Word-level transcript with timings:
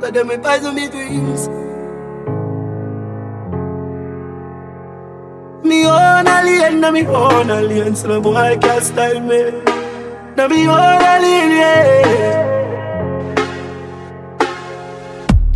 So 0.00 0.10
them 0.10 0.28
me 0.28 0.36
poison 0.38 0.74
me 0.74 0.88
dreams. 0.88 1.48
Me 5.64 5.86
own 5.86 6.26
alien, 6.28 6.80
na 6.80 6.90
me 6.90 7.06
own 7.06 7.50
alien, 7.50 7.96
so 7.96 8.08
no 8.08 8.20
boy 8.20 8.58
can't 8.60 8.84
style 8.84 9.20
me. 9.20 9.50
Na 10.36 10.46
me 10.48 10.68
own 10.68 11.02
alien, 11.12 11.50
yeah. 11.50 12.63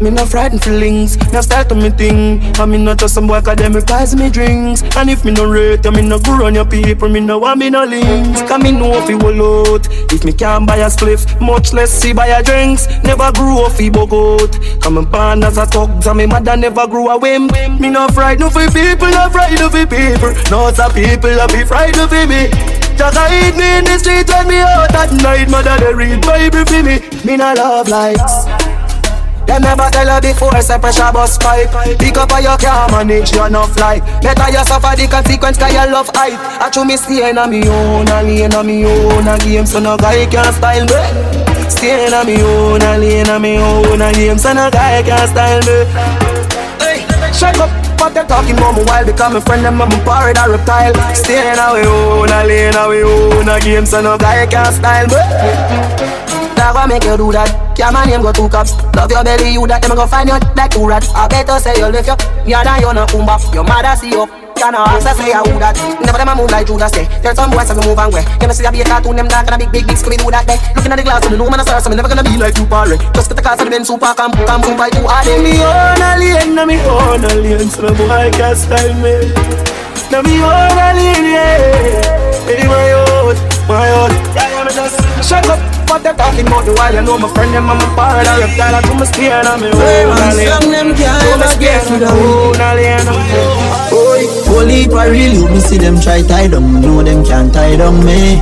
Me 0.00 0.10
no 0.10 0.24
frightened 0.24 0.62
feelings, 0.62 1.16
no 1.32 1.40
start 1.40 1.68
to 1.68 1.74
me 1.74 1.90
thing 1.90 2.40
I 2.54 2.66
me 2.66 2.78
not 2.78 3.00
just 3.00 3.14
some 3.14 3.26
boy 3.26 3.40
cause 3.40 3.56
them 3.56 3.72
me 3.72 4.30
drinks. 4.30 4.82
And 4.96 5.10
if 5.10 5.24
me 5.24 5.32
no 5.32 5.50
rate, 5.50 5.84
I 5.86 5.90
me 5.90 6.02
no 6.02 6.20
grow 6.20 6.46
on 6.46 6.54
your 6.54 6.66
people. 6.66 7.08
Me 7.08 7.18
no 7.18 7.38
want 7.38 7.58
me 7.58 7.68
no 7.68 7.84
links, 7.84 8.42
cause 8.42 8.62
me 8.62 8.70
if 8.70 9.08
you 9.08 9.18
will 9.18 9.74
out 9.74 9.88
If 10.12 10.24
me 10.24 10.32
can't 10.32 10.68
buy 10.68 10.76
a 10.76 10.86
spliff, 10.86 11.40
much 11.40 11.72
less 11.72 11.90
see 11.90 12.12
buy 12.12 12.28
a 12.28 12.44
drinks. 12.44 12.86
Never 13.02 13.32
grew 13.32 13.64
up 13.64 13.72
fi 13.72 13.90
bogot. 13.90 14.54
Come 14.80 14.98
and 14.98 15.10
born 15.10 15.42
as 15.42 15.58
a 15.58 15.66
thugs 15.66 16.06
and 16.06 16.18
me 16.18 16.26
mother 16.26 16.56
never 16.56 16.86
grew 16.86 17.08
a 17.08 17.18
whim 17.18 17.48
Me 17.80 17.90
no 17.90 18.06
frightened 18.08 18.52
for 18.52 18.70
people, 18.70 19.10
no 19.10 19.28
frightened 19.30 19.72
for 19.72 19.84
people. 19.84 20.30
No 20.48 20.70
some 20.72 20.92
people 20.92 21.34
a 21.40 21.48
be 21.48 21.64
frightened 21.64 22.08
for 22.08 22.24
me. 22.24 22.46
Just 22.94 23.16
hide 23.18 23.56
me 23.58 23.78
in 23.78 23.84
the 23.84 23.98
street 23.98 24.28
when 24.28 24.46
me 24.46 24.58
out 24.58 24.94
at 24.94 25.12
night. 25.22 25.50
Mother 25.50 25.76
they 25.82 25.92
read 25.92 26.22
Bible 26.22 26.64
for 26.64 26.82
me. 26.84 27.02
Me 27.24 27.36
no 27.36 27.52
love 27.54 27.88
likes 27.88 28.67
them 29.48 29.62
never 29.62 29.88
tell 29.88 30.04
you 30.04 30.20
before, 30.20 30.60
say 30.60 30.78
pressure 30.78 31.10
bus 31.10 31.38
pipe. 31.38 31.72
Pick 31.98 32.16
up 32.16 32.30
on 32.32 32.42
your 32.42 32.58
car, 32.58 32.88
manage 32.92 33.32
your 33.32 33.48
enough 33.48 33.72
life 33.80 34.04
Better 34.20 34.52
you 34.52 34.62
suffer 34.64 34.94
the 34.94 35.08
consequence 35.08 35.56
cause 35.56 35.72
you 35.72 35.90
love 35.90 36.10
hype 36.14 36.36
I 36.60 36.68
true 36.70 36.84
me 36.84 36.96
stay 36.96 37.30
in 37.30 37.40
me 37.50 37.66
own, 37.66 38.08
a 38.08 38.22
lane 38.22 38.52
on 38.52 38.66
me 38.66 38.84
own 38.84 39.26
A 39.26 39.38
game 39.38 39.64
so 39.64 39.80
no 39.80 39.96
guy 39.96 40.26
can 40.26 40.52
style 40.52 40.84
me. 40.84 41.00
Stay 41.70 42.06
in 42.06 42.26
me 42.26 42.42
own, 42.42 42.82
a 42.82 42.98
lane 42.98 43.28
on 43.28 43.42
me 43.42 43.56
own 43.56 44.00
A 44.00 44.12
game 44.12 44.38
so 44.38 44.52
no 44.52 44.70
guy 44.70 45.02
can 45.02 45.28
style 45.28 45.64
me. 45.64 45.88
Shut 47.32 47.56
up 47.58 47.70
what 48.00 48.14
they 48.14 48.24
talking 48.24 48.56
about 48.56 48.76
me 48.76 48.84
while 48.84 49.04
become 49.04 49.36
a 49.36 49.40
friend 49.40 49.64
them 49.64 49.80
I'm 49.80 49.92
a 49.92 50.04
pirate 50.04 50.38
a 50.38 50.50
reptile. 50.50 50.94
Stay 51.14 51.52
in 51.52 51.58
our 51.58 51.78
own, 51.78 52.28
a 52.28 52.44
lane 52.44 52.74
our 52.74 52.94
own 52.94 53.48
A 53.48 53.60
game 53.60 53.86
so 53.86 54.02
no 54.02 54.18
guy 54.18 54.46
can 54.46 54.72
style 54.72 55.06
me. 55.06 55.20
Dog 56.56 56.74
what 56.74 56.88
make 56.88 57.04
you 57.04 57.16
do 57.16 57.32
that? 57.32 57.67
Yeah, 57.78 57.94
my 57.94 58.04
name 58.04 58.22
go 58.22 58.32
two 58.34 58.48
cups. 58.50 58.74
Love 58.98 59.10
your 59.14 59.22
belly, 59.22 59.54
you 59.54 59.62
that 59.70 59.80
them 59.80 59.94
go 59.94 60.02
find 60.06 60.28
you 60.28 60.34
like 60.58 60.74
two 60.74 60.82
rats. 60.82 61.14
I 61.14 61.30
better 61.30 61.62
say 61.62 61.78
you 61.78 61.86
lift 61.86 62.10
you. 62.10 62.18
Yeah, 62.42 62.66
than 62.66 62.82
you 62.82 62.90
no 62.90 63.06
kumba. 63.06 63.38
Your 63.54 63.62
mother 63.62 63.94
see 63.94 64.10
you. 64.10 64.26
Can 64.58 64.74
I 64.74 64.98
answer 64.98 65.14
say 65.14 65.30
I 65.30 65.38
who 65.46 65.54
that? 65.62 65.78
Never 66.02 66.18
them 66.18 66.26
a 66.26 66.34
move 66.34 66.50
like 66.50 66.66
Judas 66.66 66.90
say. 66.90 67.06
Tell 67.22 67.30
some 67.38 67.54
boys 67.54 67.70
to 67.70 67.78
move 67.78 67.94
and 67.94 68.10
way. 68.10 68.26
You 68.42 68.50
know 68.50 68.54
see 68.58 68.66
I 68.66 68.74
be 68.74 68.82
a 68.82 68.84
cartoon, 68.84 69.14
them 69.14 69.30
not 69.30 69.46
gonna 69.46 69.62
big 69.62 69.70
big 69.70 69.86
big 69.86 69.94
screaming 69.94 70.18
do 70.18 70.34
that 70.34 70.50
day. 70.50 70.58
Looking 70.74 70.90
at 70.90 70.98
the 70.98 71.06
glass, 71.06 71.22
so 71.22 71.30
the 71.30 71.38
know 71.38 71.46
man 71.46 71.62
a 71.62 71.62
star, 71.62 71.78
so 71.78 71.86
me 71.86 71.94
never 71.94 72.10
gonna 72.10 72.26
be 72.26 72.34
like 72.34 72.58
you 72.58 72.66
parry. 72.66 72.98
Just 73.14 73.30
get 73.30 73.38
the 73.38 73.44
car 73.46 73.54
for 73.54 73.62
the 73.62 73.70
Ben 73.70 73.86
super 73.86 74.10
come 74.18 74.34
come 74.34 74.58
come 74.58 74.74
by 74.74 74.90
two 74.90 75.06
hard. 75.06 75.30
Me 75.38 75.54
own 75.62 76.02
alien, 76.02 76.58
na 76.58 76.66
me 76.66 76.82
own 76.82 77.22
alien, 77.30 77.70
so 77.70 77.86
the 77.86 77.94
boy 77.94 78.26
can't 78.34 78.58
style 78.58 78.98
me. 78.98 79.30
Na 80.10 80.18
me 80.26 80.42
own 80.42 80.74
alien, 80.74 81.22
yeah. 81.30 82.50
Anyway, 82.50 82.90
own, 82.98 83.38
my 83.68 83.88
own. 84.00 84.10
Yeah, 84.32 84.48
yeah, 84.48 84.64
me 84.64 84.72
just 84.72 84.96
shut 85.22 85.46
up. 85.46 85.60
What 85.88 86.04
they 86.04 86.12
talking 86.12 86.44
about 86.44 86.64
the 86.68 86.72
while 86.76 86.92
you 86.92 87.00
know 87.00 87.16
my 87.16 87.28
friend 87.32 87.48
them 87.54 87.70
I'm 87.70 87.80
a 87.80 87.88
part 87.96 88.20
of 88.20 88.36
your 88.40 88.52
dollar 88.60 88.82
to 88.84 88.92
my 88.92 89.08
skin 89.08 89.32
I'm 89.32 89.62
a 89.64 89.72
own 89.72 90.20
alien. 90.20 90.52
Some 90.52 90.68
them 90.68 90.88
can't 90.92 91.24
ever 91.32 91.52
get 91.56 91.80
to 91.88 91.96
the 91.96 92.08
own 92.12 92.60
alien. 92.60 93.08
Boy, 93.88 94.28
holy 94.52 94.84
for 94.84 95.08
you 95.16 95.48
me 95.48 95.60
see 95.60 95.78
them 95.78 95.96
try 96.00 96.20
tie 96.20 96.48
them, 96.48 96.80
know 96.80 97.02
them 97.02 97.24
can't 97.24 97.52
tie 97.52 97.76
them 97.76 98.04
me. 98.04 98.36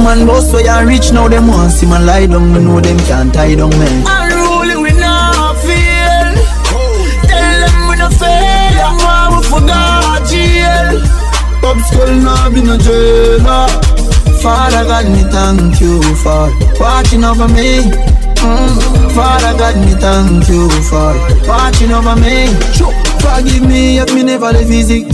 Man, 0.00 0.24
boss 0.26 0.50
so 0.50 0.58
you 0.58 0.86
rich 0.88 1.12
now, 1.12 1.28
them 1.28 1.48
want 1.48 1.72
see 1.72 1.84
man 1.84 2.06
lie 2.06 2.26
down, 2.26 2.52
me 2.52 2.60
know 2.64 2.80
them 2.80 2.96
can't 3.04 3.32
tie 3.34 3.54
down 3.54 3.68
me. 3.68 3.88
Unruly 4.08 4.76
we 4.80 4.92
not 4.96 5.60
feel. 5.60 6.28
Tell 7.28 7.56
them 7.68 7.76
we 7.88 7.94
no 8.00 8.08
fail, 8.16 8.72
them 8.80 8.96
want 9.04 9.28
we 9.36 9.40
forgot 9.44 10.24
jail. 10.24 11.04
Pop 11.60 11.76
skull 11.84 12.16
now 12.16 12.48
be 12.48 12.64
no 12.64 12.80
jailer. 12.80 13.97
Father 14.42 14.84
God, 14.84 15.06
me 15.10 15.22
thank 15.30 15.80
you 15.80 16.00
for 16.22 16.48
watching 16.78 17.24
over 17.24 17.48
me. 17.48 17.82
Mm. 18.38 19.14
Father 19.14 19.56
God, 19.58 19.76
me 19.84 19.92
thank 19.98 20.48
you 20.48 20.68
for 20.88 21.12
watching 21.48 21.92
over 21.92 22.14
me. 22.16 22.46
Forgive 23.20 23.66
me 23.68 23.98
if 23.98 24.14
me 24.14 24.22
never 24.22 24.52
live 24.52 24.70
easy. 24.70 25.04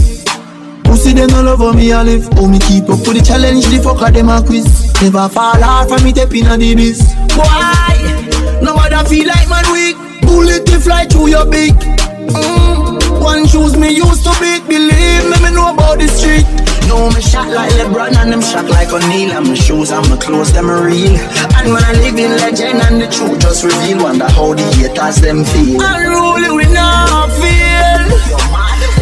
Pussy 0.83 1.13
them 1.13 1.29
love 1.45 1.59
how 1.59 1.73
me 1.73 1.91
I 1.91 2.03
live 2.03 2.29
How 2.33 2.45
me 2.45 2.59
keep 2.59 2.83
up 2.83 2.99
with 3.07 3.17
the 3.17 3.23
challenge, 3.25 3.65
the 3.65 3.77
fucker 3.81 4.13
them 4.13 4.29
a 4.29 4.39
quiz 4.45 4.93
Never 5.01 5.27
fall 5.29 5.57
hard 5.59 5.89
from 5.89 6.03
me 6.03 6.13
tapping 6.13 6.45
on 6.45 6.59
the 6.59 6.75
biz 6.75 7.01
Why? 7.33 7.97
No 8.61 8.75
other 8.77 9.03
feel 9.09 9.25
like 9.27 9.49
man 9.49 9.65
weak. 9.73 9.97
Bullet 10.21 10.63
they 10.67 10.79
fly 10.79 11.05
through 11.05 11.29
your 11.29 11.45
beak 11.49 11.73
Mm. 12.29 13.21
One 13.21 13.47
shoes 13.47 13.75
me 13.77 13.95
used 13.95 14.23
to 14.23 14.31
beat. 14.39 14.61
Believe 14.67 15.25
me, 15.29 15.37
me 15.43 15.51
know 15.55 15.73
about 15.73 15.97
the 15.99 16.07
street. 16.07 16.45
No, 16.87 17.09
me 17.09 17.21
shot 17.21 17.49
like 17.49 17.71
LeBron 17.73 18.15
and 18.15 18.31
them 18.31 18.41
shot 18.41 18.69
like 18.69 18.91
O'Neal 18.93 19.31
And 19.31 19.47
my 19.47 19.55
shoes 19.55 19.91
and 19.91 20.07
my 20.09 20.17
clothes, 20.17 20.53
them 20.53 20.69
real 20.69 21.15
And 21.57 21.67
when 21.73 21.83
I 21.83 21.93
live 21.93 22.17
in 22.17 22.31
legend 22.37 22.81
and 22.81 23.01
the 23.01 23.07
truth 23.07 23.39
just 23.39 23.63
reveal 23.63 24.03
Wonder 24.03 24.29
how 24.29 24.53
the 24.53 24.63
haters 24.77 25.17
them 25.21 25.43
feel 25.43 25.81
Unruly 25.81 26.51
we 26.55 26.65
not 26.73 27.29
feel. 27.39 28.01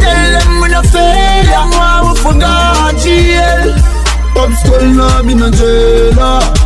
Tell 0.02 0.30
them 0.34 0.60
we 0.60 0.68
no 0.68 0.82
fail. 0.82 1.44
Them 1.44 1.70
want 1.70 2.02
we 2.08 2.22
forgot 2.22 2.96
jail. 3.02 3.74
Pop 4.34 4.50
skull 4.52 4.86
now 4.94 5.22
be 5.22 5.34
no 5.34 5.50
jailer 5.50 6.63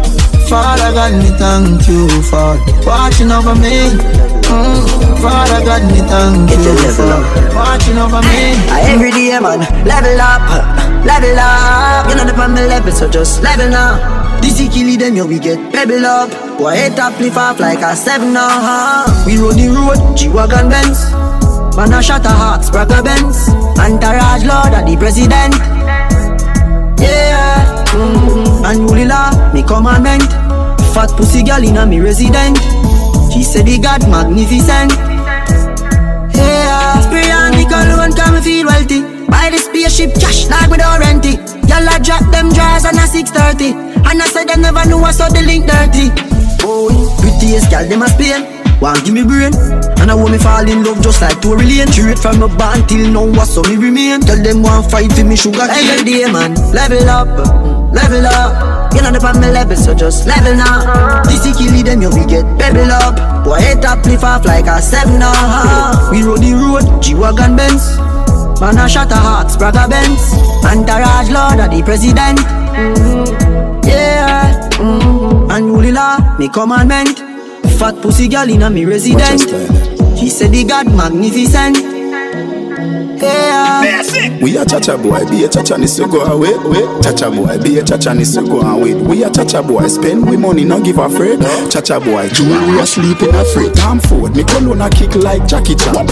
Father 0.49 0.97
God, 0.97 1.13
me 1.13 1.29
thank 1.37 1.87
you 1.89 2.09
for 2.25 2.57
watching 2.89 3.31
over 3.31 3.55
me. 3.55 3.93
Mm. 4.49 5.21
Father 5.21 5.61
God, 5.61 5.85
me 5.93 6.01
thank 6.09 6.49
Get 6.49 6.65
you 6.65 6.93
for 6.97 7.05
watching 7.53 7.99
over 7.99 8.25
me. 8.25 8.57
I 8.73 8.89
every 8.89 9.11
day, 9.11 9.37
man, 9.39 9.61
level 9.85 10.17
up, 10.17 10.41
level 11.05 11.37
up. 11.37 12.09
You 12.09 12.17
know 12.17 12.25
the 12.25 12.33
my 12.33 12.49
level, 12.49 12.93
so 12.93 13.11
just 13.11 13.43
level 13.43 13.69
now. 13.69 14.41
This 14.41 14.59
is 14.59 14.73
killing 14.73 14.99
them, 14.99 15.17
yo, 15.17 15.27
we 15.27 15.39
get 15.39 15.59
pebble 15.71 16.07
up. 16.07 16.31
Boy, 16.57 16.71
head 16.71 16.99
up, 16.99 17.21
lift 17.21 17.37
off 17.37 17.61
like 17.61 17.81
a 17.81 17.95
seven 17.95 18.33
now 18.33 19.05
We 19.27 19.37
run 19.37 19.55
the 19.55 19.69
road, 19.69 20.17
G-Wagon 20.17 20.71
Benz. 20.71 21.13
Man, 21.77 21.93
a 21.93 22.03
shot 22.03 22.25
a 22.25 22.31
Hawks, 22.31 22.71
Braga 22.71 23.03
Benz. 23.03 23.51
Entourage 23.79 24.45
Lord, 24.49 24.73
a 24.73 24.81
the 24.81 24.97
president 24.97 25.78
Yeah, 27.09 27.85
mm-hmm. 27.97 29.09
Law, 29.09 29.53
me 29.55 29.63
commandment. 29.63 30.29
Fat 30.93 31.09
pussy 31.17 31.43
girl 31.43 31.65
in 31.65 31.77
a 31.77 31.87
me 31.87 32.01
resident. 32.01 32.59
She 33.33 33.43
said 33.43 33.65
the 33.65 33.81
God 33.81 34.05
magnificent. 34.09 34.93
Yeah, 36.37 37.01
spray 37.01 37.33
on 37.33 37.57
me 37.57 37.65
cologne, 37.65 38.13
come 38.13 38.37
me 38.37 38.41
feel 38.41 38.67
wealthy. 38.67 39.01
Buy 39.27 39.49
the 39.51 39.59
spaceship 39.59 40.15
cash 40.21 40.49
like 40.49 40.71
we 40.71 40.77
don't 40.77 41.01
rent 41.01 41.25
it. 41.25 41.41
Y'all 41.69 41.85
a 41.85 42.01
drop 42.01 42.25
them 42.33 42.49
drawers 42.49 42.85
on 42.85 42.97
a 42.97 43.07
630 43.07 43.77
And 44.09 44.23
I 44.23 44.27
said 44.27 44.49
them 44.49 44.63
never 44.63 44.89
knew 44.89 45.05
I 45.05 45.13
saw 45.13 45.29
the 45.29 45.43
link 45.43 45.69
dirty. 45.69 46.09
Oh, 46.65 46.89
prettiest 47.21 47.71
girl 47.71 47.87
them 47.87 48.03
a 48.03 48.09
Spain 48.09 48.45
Want 48.81 49.05
give 49.05 49.15
me 49.15 49.23
brain 49.23 49.53
And 50.01 50.11
I 50.11 50.15
want 50.15 50.33
me 50.33 50.39
fall 50.39 50.69
in 50.69 50.85
love 50.85 51.03
just 51.03 51.21
like 51.21 51.41
Tory 51.43 51.67
Lane. 51.67 51.91
Straight 51.91 52.19
from 52.19 52.39
my 52.41 52.47
band 52.57 52.89
till 52.89 53.11
now 53.11 53.27
what's 53.27 53.55
so 53.55 53.63
me 53.63 53.77
remain. 53.77 54.21
Tell 54.21 54.41
them 54.41 54.63
want 54.63 54.91
fight 54.91 55.13
for 55.13 55.25
me 55.25 55.37
sugar 55.37 55.67
Every 55.69 56.05
day 56.05 56.31
man, 56.31 56.55
level 56.73 57.09
up, 57.11 57.29
mm, 57.29 57.93
level 57.93 58.27
up. 58.27 58.95
You 58.95 59.03
know 59.03 59.11
the 59.13 59.21
on 59.27 59.41
my 59.41 59.51
level 59.51 59.77
so 59.77 59.95
just 59.95 60.27
level 60.27 60.55
now. 60.55 61.23
This 61.25 61.45
is 61.45 61.57
killing 61.57 61.85
them 61.85 62.03
yo 62.03 62.11
we 62.11 62.25
get 62.27 62.47
pebble 62.59 62.91
up. 62.91 63.45
Boy 63.45 63.59
head 63.61 63.85
up 63.85 64.05
lift 64.07 64.25
off 64.25 64.45
like 64.45 64.67
a 64.67 64.81
seven 64.81 65.19
now 65.19 66.11
We 66.11 66.23
roll 66.23 66.39
the 66.39 66.55
road, 66.55 67.03
G-Wagon 67.03 67.57
Benz. 67.57 67.99
Man 68.61 68.79
a 68.79 68.89
shot 68.89 69.13
a 69.13 69.17
Hawks, 69.17 69.57
Braga 69.57 69.89
Benz. 69.89 70.33
Entourage 70.65 71.31
Lord 71.31 71.61
of 71.61 71.71
the 71.71 71.83
president. 71.85 72.39
Yeah 73.87 74.71
mm-hmm. 74.73 75.51
And 75.51 75.95
Law, 75.95 76.39
me 76.39 76.49
commandment. 76.49 77.19
Fat 77.79 78.01
pussy 78.03 78.29
girl 78.29 78.49
in 78.49 78.63
a 78.63 78.71
me 78.71 78.85
resident 78.85 79.78
She 80.19 80.29
said 80.29 80.51
the 80.51 80.65
God 80.65 80.87
magnificent 80.89 81.98
Yeah 83.21 84.39
We 84.41 84.57
a 84.57 84.65
chacha 84.65 84.97
boy, 84.97 85.25
be 85.29 85.45
a 85.45 85.49
chacha 85.49 85.77
needs 85.77 85.97
to 85.97 86.07
go 86.07 86.23
away. 86.23 86.55
Wait, 86.71 86.87
chacha 87.03 87.31
boy, 87.31 87.59
be 87.59 87.79
a 87.79 87.83
chacha 87.85 88.15
needs 88.15 88.35
to 88.35 88.43
go 88.43 88.61
away. 88.61 88.95
We 88.95 89.25
a 89.25 89.31
chacha 89.31 89.63
boy, 89.63 89.87
spend 89.89 90.29
we 90.29 90.37
money, 90.37 90.65
not 90.65 90.85
give 90.85 90.99
a 90.99 91.09
freight. 91.09 91.41
Chacha 91.71 92.01
boy, 92.01 92.29
jewelry 92.31 92.79
a 92.79 92.87
sleep 92.87 93.23
in 93.23 93.35
a 93.35 93.45
freight. 93.53 93.75
Tom 93.75 94.01
Ford, 94.01 94.37
me 94.37 94.45
cologne 94.45 94.81
a 94.81 94.89
kick 94.91 95.15
like 95.17 95.47
Jackie 95.47 95.75
Chan. 95.75 96.07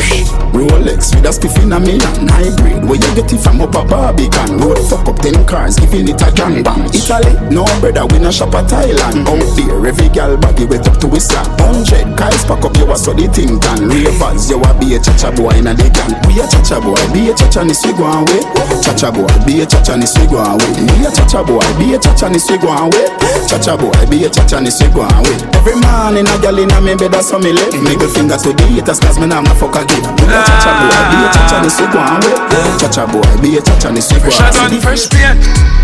Rolex 0.52 1.14
with 1.14 1.26
a 1.26 1.32
spiff 1.32 1.56
in 1.62 1.72
a 1.72 1.80
million 1.80 2.28
hybrid. 2.28 2.84
Where 2.84 2.98
you 2.98 3.14
get 3.14 3.32
it 3.32 3.38
from 3.38 3.60
up 3.60 3.74
a 3.74 3.84
Barbican? 3.84 4.58
Road 4.58 4.78
fuck 4.90 5.06
up 5.06 5.18
ten 5.20 5.46
cars, 5.46 5.76
giving 5.76 6.08
it 6.08 6.20
a 6.22 6.30
gang 6.32 6.62
bang. 6.62 6.84
Italy, 6.90 7.32
no 7.54 7.64
brother, 7.80 8.06
we 8.10 8.18
no 8.18 8.30
shop 8.30 8.54
at 8.54 8.66
Thailand. 8.66 9.26
Out 9.26 9.56
there, 9.56 9.86
Every 9.86 10.08
gal 10.08 10.36
baggy 10.36 10.64
wet 10.66 10.86
up 10.88 10.98
to 10.98 11.08
his 11.08 11.28
slack. 11.28 11.46
Hundred 11.60 12.16
guys 12.18 12.44
pack 12.44 12.64
up 12.64 12.76
you 12.76 12.90
so 12.96 13.14
the 13.14 13.28
thing 13.30 13.60
can. 13.60 13.86
Ravers, 13.86 14.50
you 14.50 14.58
a 14.58 14.70
be 14.80 14.96
a 14.96 14.98
cha-cha 14.98 15.30
boy 15.30 15.54
in 15.54 15.70
a 15.70 15.74
the 15.74 15.86
gang. 15.94 16.10
We 16.26 16.42
a 16.42 16.46
cha-cha 16.50 16.82
boy, 16.82 16.95
be 17.12 17.30
a 17.30 17.34
cha-cha 17.34 17.62
ni 17.64 17.74
we 17.84 17.90
go 17.96 18.04
away. 18.06 18.40
Cha-cha 18.82 19.10
boy, 19.10 19.26
be 19.46 19.62
a 19.62 19.66
cha-cha 19.66 19.96
ni 19.96 20.06
we 20.06 20.22
go 20.28 20.38
away. 20.40 20.70
Be 20.86 21.04
a 21.06 21.10
cha-cha 21.12 21.42
boy, 21.42 21.60
be 21.78 21.94
a 21.94 21.98
cha-cha 21.98 22.28
ni 22.28 22.38
we 22.38 22.54
go 22.58 22.68
away. 22.72 23.06
Cha-cha 23.48 23.76
boy, 23.76 23.92
be 24.10 24.24
a 24.24 24.28
cha-cha 24.30 24.60
ni 24.60 24.70
we 24.70 24.86
go 24.94 25.02
away. 25.04 25.36
Every 25.58 25.76
man 25.80 26.16
in 26.16 26.26
a 26.26 26.34
gal 26.40 26.58
in 26.58 26.70
a 26.72 26.78
me 26.80 26.94
bed 26.96 27.12
that's 27.12 27.30
how 27.30 27.38
me 27.38 27.52
live. 27.52 27.72
Middle 27.82 28.08
finger 28.08 28.36
to 28.36 28.50
the 28.52 28.64
haters 28.72 29.00
cause 29.00 29.18
me 29.18 29.26
nah 29.26 29.40
ma 29.42 29.52
fuck 29.54 29.76
again. 29.76 30.02
Be 30.20 30.24
a 30.28 30.40
cha-cha 30.44 30.70
boy, 30.80 30.98
be 31.10 31.16
a 31.22 31.28
cha-cha 31.34 31.56
ni 31.62 31.70
we 31.72 31.84
go 31.92 32.00
away. 32.00 32.34
Cha-cha 32.80 33.04
boy, 33.06 33.26
be 33.42 33.48
a 33.56 33.60
cha-cha 33.62 33.88
ni 33.90 34.00
we 34.00 34.16
go 34.20 34.28
away. 34.28 34.36
Shot 34.36 34.56
on 34.60 34.72
fresh 34.80 35.08
paint. 35.10 35.38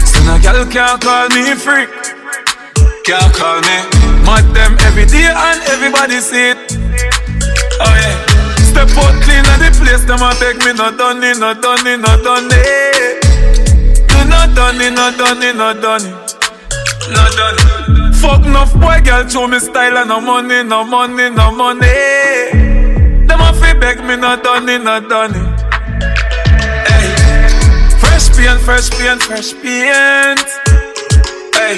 Still 0.06 0.28
a 0.32 0.38
gal 0.40 0.64
can't 0.70 1.00
call 1.00 1.28
me 1.30 1.54
freak. 1.54 1.90
Can't 3.04 3.32
call 3.34 3.60
me. 3.66 3.76
Mad 4.22 4.46
them 4.54 4.78
every 4.86 5.06
day 5.06 5.26
and 5.26 5.58
everybody 5.74 6.20
see 6.20 6.50
it. 6.54 6.58
Oh 7.82 7.94
yeah. 7.98 8.31
Step 8.72 8.88
out 8.96 9.16
clean 9.20 9.44
at 9.52 9.60
the 9.60 9.68
place, 9.76 10.04
them 10.08 10.24
a 10.24 10.32
beg 10.40 10.56
me 10.64 10.72
not 10.72 10.96
done 10.96 11.22
it, 11.22 11.36
not 11.36 11.60
done 11.60 11.86
it, 11.86 12.00
not 12.00 12.24
done 12.24 12.48
it. 12.50 13.20
You 14.08 14.24
not 14.24 14.56
done 14.56 14.80
it, 14.80 14.94
not 14.96 15.18
done 15.18 15.42
it, 15.42 15.54
not 15.54 15.76
done 15.82 16.00
it. 16.00 16.16
Not 17.12 17.32
done 17.36 17.56
it. 17.60 18.14
Fuck 18.16 18.46
enough 18.46 18.72
boy, 18.72 18.98
girl, 19.04 19.28
show 19.28 19.46
me 19.46 19.58
style 19.58 19.98
and 19.98 20.08
no 20.08 20.22
money, 20.22 20.62
no 20.62 20.84
money, 20.84 21.28
no 21.28 21.52
money. 21.54 21.84
Them 23.28 23.40
a 23.44 23.52
fi 23.60 23.74
beg 23.74 24.00
me 24.06 24.16
not 24.16 24.42
done 24.42 24.66
it, 24.70 24.82
not 24.82 25.06
done 25.06 25.34
it. 25.34 25.60
Hey. 26.88 27.12
Fresh 28.00 28.32
paint, 28.34 28.60
fresh 28.64 28.88
paint, 28.88 29.22
fresh 29.22 29.52
paint. 29.60 30.48
Hey. 31.52 31.76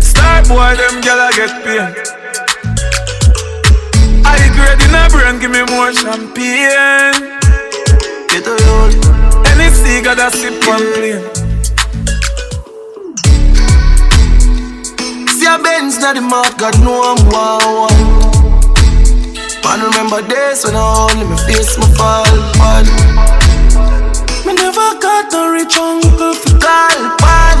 Star 0.00 0.42
boy, 0.50 0.74
them 0.74 1.00
gyal 1.00 1.30
get 1.36 1.54
pain. 1.62 2.17
I 4.28 4.36
grade 4.52 4.82
in 4.84 4.94
a 4.94 5.08
brain, 5.08 5.40
give 5.40 5.50
me 5.50 5.62
more 5.72 5.92
champagne. 5.92 7.16
Get 8.28 8.44
a 8.46 8.54
roll. 8.68 8.92
Any 9.48 9.72
cigar 9.72 10.14
that 10.20 10.32
sip 10.36 10.60
on 10.68 10.84
plane. 10.92 11.24
See 15.32 15.46
a 15.48 15.56
Benz 15.58 15.98
na 15.98 16.12
the 16.12 16.20
mark, 16.20 16.58
God 16.58 16.76
know 16.84 17.00
I'm 17.00 17.20
one 17.32 17.88
one. 17.88 18.28
Man, 19.64 19.80
remember 19.80 20.20
days 20.28 20.64
when 20.64 20.76
I 20.76 21.08
only 21.08 21.24
me 21.24 21.36
face 21.48 21.76
my 21.80 21.88
fall, 21.96 22.28
man. 22.60 22.84
Me 24.44 24.52
never 24.54 24.88
got 25.00 25.32
no 25.32 25.50
rich 25.52 25.76
uncle 25.76 26.34
for 26.34 26.58
call, 26.60 27.00
man. 27.24 27.58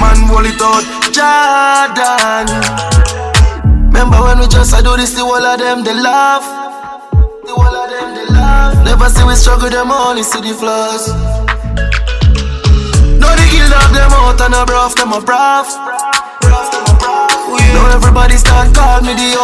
Man, 0.00 0.18
roll 0.28 0.44
it 0.44 0.60
out, 0.60 0.84
Jordan. 1.12 2.46
Remember 3.98 4.22
when 4.22 4.38
we 4.38 4.46
just 4.46 4.70
I 4.70 4.80
do 4.80 4.94
oh, 4.94 4.96
this, 4.96 5.10
the 5.10 5.26
whole 5.26 5.42
of 5.42 5.58
them 5.58 5.82
they 5.82 5.90
laugh. 5.90 6.46
The 7.42 7.50
whole 7.50 7.66
of 7.66 7.90
them 7.90 8.14
they 8.14 8.30
laugh. 8.30 8.78
Never 8.86 9.10
see 9.10 9.26
we 9.26 9.34
struggle, 9.34 9.66
them 9.66 9.90
only 9.90 10.22
see 10.22 10.38
the 10.38 10.54
flaws. 10.54 11.10
No, 13.18 13.26
they 13.26 13.48
kill 13.50 13.66
up 13.74 13.90
them 13.90 14.14
out 14.14 14.38
and 14.38 14.54
a 14.54 14.62
broth, 14.62 14.94
them 14.94 15.10
a 15.10 15.18
broth. 15.18 15.74
Now 17.74 17.90
everybody 17.90 18.38
start 18.38 18.70
call 18.70 19.02
me 19.02 19.18
the 19.18 19.34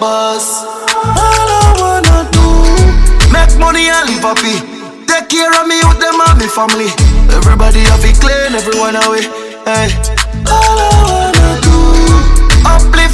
boss. 0.00 0.64
All 1.04 1.48
I 1.52 1.68
wanna 1.76 2.24
do, 2.32 2.48
make 3.28 3.52
money 3.60 3.92
and 3.92 4.08
live 4.08 4.24
happy. 4.24 4.56
Take 5.04 5.28
care 5.28 5.52
of 5.52 5.68
me 5.68 5.84
with 5.84 6.00
them 6.00 6.16
and 6.16 6.40
me 6.40 6.48
family. 6.48 6.88
Everybody 7.36 7.84
have 7.92 8.00
it 8.08 8.16
clean, 8.24 8.56
everyone 8.56 8.96
away. 9.04 9.28
Hey. 9.68 9.92
All 10.48 10.80
I 10.80 10.96
wanna 11.12 11.60
do, 11.60 11.76
uplift. 12.64 13.07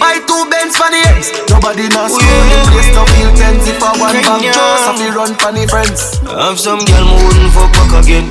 Buy 0.00 0.16
two 0.24 0.42
bends 0.48 0.74
for 0.80 0.88
the 0.88 1.00
ends. 1.12 1.28
Nobody 1.52 1.86
knows 1.92 2.16
screw 2.16 2.40
the 2.48 2.58
place 2.72 2.90
to 2.96 3.04
feel 3.12 3.30
tense. 3.36 3.68
If 3.68 3.82
I 3.84 3.92
want 4.00 4.16
back 4.16 4.40
have 4.40 4.96
to 4.96 5.06
run 5.12 5.32
for 5.36 5.52
the 5.52 5.68
friends. 5.68 6.16
Have 6.24 6.58
some 6.58 6.80
girl 6.88 7.04
who 7.04 7.16
wouldn't 7.28 7.52
fuck 7.52 7.70
back 7.76 7.92
again. 8.00 8.24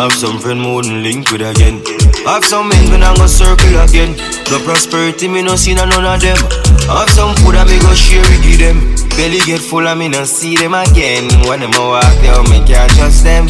Have 0.00 0.16
some 0.16 0.40
friend 0.40 0.64
who 0.64 0.80
wouldn't 0.80 1.04
link 1.04 1.30
with 1.30 1.44
again. 1.44 1.84
Have 2.24 2.44
some 2.44 2.72
men 2.72 2.90
when 2.90 3.02
I 3.04 3.12
go 3.16 3.26
circle 3.28 3.76
again. 3.84 4.16
The 4.48 4.62
prosperity 4.64 5.28
me 5.28 5.42
no 5.42 5.56
see 5.56 5.74
none 5.74 5.92
of 5.92 6.20
them. 6.24 6.40
Have 6.88 7.10
some 7.12 7.36
food 7.44 7.54
that 7.54 7.68
me 7.68 7.76
go 7.84 7.92
share 7.92 8.24
with 8.24 8.56
them. 8.56 8.80
Belly 9.20 9.44
get 9.44 9.60
full 9.60 9.86
and 9.86 10.00
me 10.00 10.08
no 10.08 10.24
see 10.24 10.56
them 10.56 10.72
again. 10.72 11.28
When 11.44 11.60
them 11.60 11.76
a 11.76 11.84
walk 11.84 12.16
down, 12.24 12.48
me 12.48 12.64
can't 12.64 12.88
trust 12.96 13.24
them. 13.24 13.46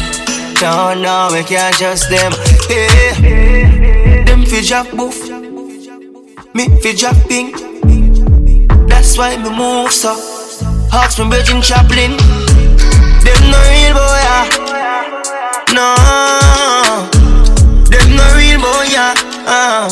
No, 0.61 0.93
no, 0.93 1.29
we 1.31 1.41
can't 1.43 1.73
trust 1.73 2.09
them. 2.09 2.31
Hey, 2.67 4.23
them 4.27 4.45
fi 4.45 4.61
drop 4.61 4.91
boof, 4.91 5.15
me 6.53 6.67
fi 6.81 6.93
drop 6.93 7.15
pink. 7.27 7.55
That's 8.87 9.17
why 9.17 9.37
me 9.37 9.49
move 9.49 9.91
so. 9.91 10.15
Hawks 10.91 11.15
from 11.15 11.29
Virgin 11.29 11.61
Chaplin. 11.61 12.17
Them 13.23 13.41
no 13.51 13.59
real 13.71 13.93
boy, 13.95 14.19
yeah. 14.25 14.45
No, 15.71 15.87
them 17.89 18.15
no 18.15 18.25
real 18.35 18.59
boy, 18.59 18.85
yeah. 18.91 19.13
Uh. 19.47 19.89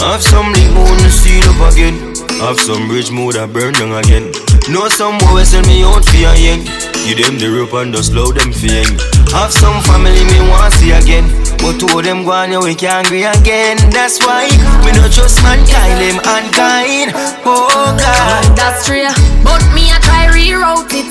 Have 0.00 0.22
some 0.22 0.52
leak 0.52 0.70
moon 0.72 0.96
to 0.98 1.10
see 1.10 1.40
up 1.44 1.72
again. 1.72 2.14
Have 2.40 2.58
some 2.60 2.88
bridge 2.88 3.10
mood 3.10 3.34
that 3.34 3.52
burn 3.52 3.74
down 3.74 3.92
again. 3.98 4.32
Know 4.72 4.88
some 4.88 5.18
boy 5.18 5.42
send 5.42 5.66
me 5.66 5.82
out 5.82 6.04
for 6.04 6.16
a 6.16 6.32
yen. 6.38 6.64
Give 7.04 7.18
them 7.18 7.38
the 7.38 7.50
rope 7.50 7.74
and 7.74 7.92
just 7.92 8.12
slow 8.12 8.32
them 8.32 8.52
for 8.52 9.17
Have 9.32 9.52
some 9.52 9.80
family 9.84 10.24
me 10.24 10.40
want 10.48 10.72
see 10.74 10.92
again. 10.92 11.28
But 11.58 11.78
two 11.78 11.90
of 11.90 12.04
them 12.04 12.24
go 12.24 12.32
on, 12.32 12.50
we 12.64 12.74
can't 12.74 13.06
agree 13.06 13.24
again. 13.24 13.76
That's 13.90 14.18
why 14.24 14.48
we 14.84 14.92
not 14.96 15.12
trust 15.12 15.42
mankind, 15.42 16.00
them 16.00 16.18
unkind. 16.24 17.12
Oh 17.44 17.94
God. 17.98 18.56
That's 18.56 18.86
true. 18.86 19.10
But 19.44 19.62
me, 19.74 19.92
I 19.92 19.98
try 20.00 20.26
reroute 20.32 20.90
it. 20.96 21.10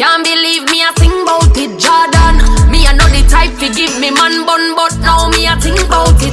Can't 0.00 0.24
believe 0.24 0.64
me, 0.72 0.80
I 0.80 0.92
think 0.96 1.12
about 1.12 1.52
it. 1.52 1.76
Jordan, 1.76 2.40
me, 2.72 2.88
I 2.88 2.96
know 2.96 3.04
the 3.12 3.20
type 3.28 3.52
to 3.60 3.68
give 3.68 3.92
me 4.00 4.08
man 4.08 4.48
bun, 4.48 4.72
but 4.72 4.96
now 5.04 5.28
me, 5.28 5.44
I 5.44 5.60
think 5.60 5.76
about 5.84 6.16
it. 6.24 6.32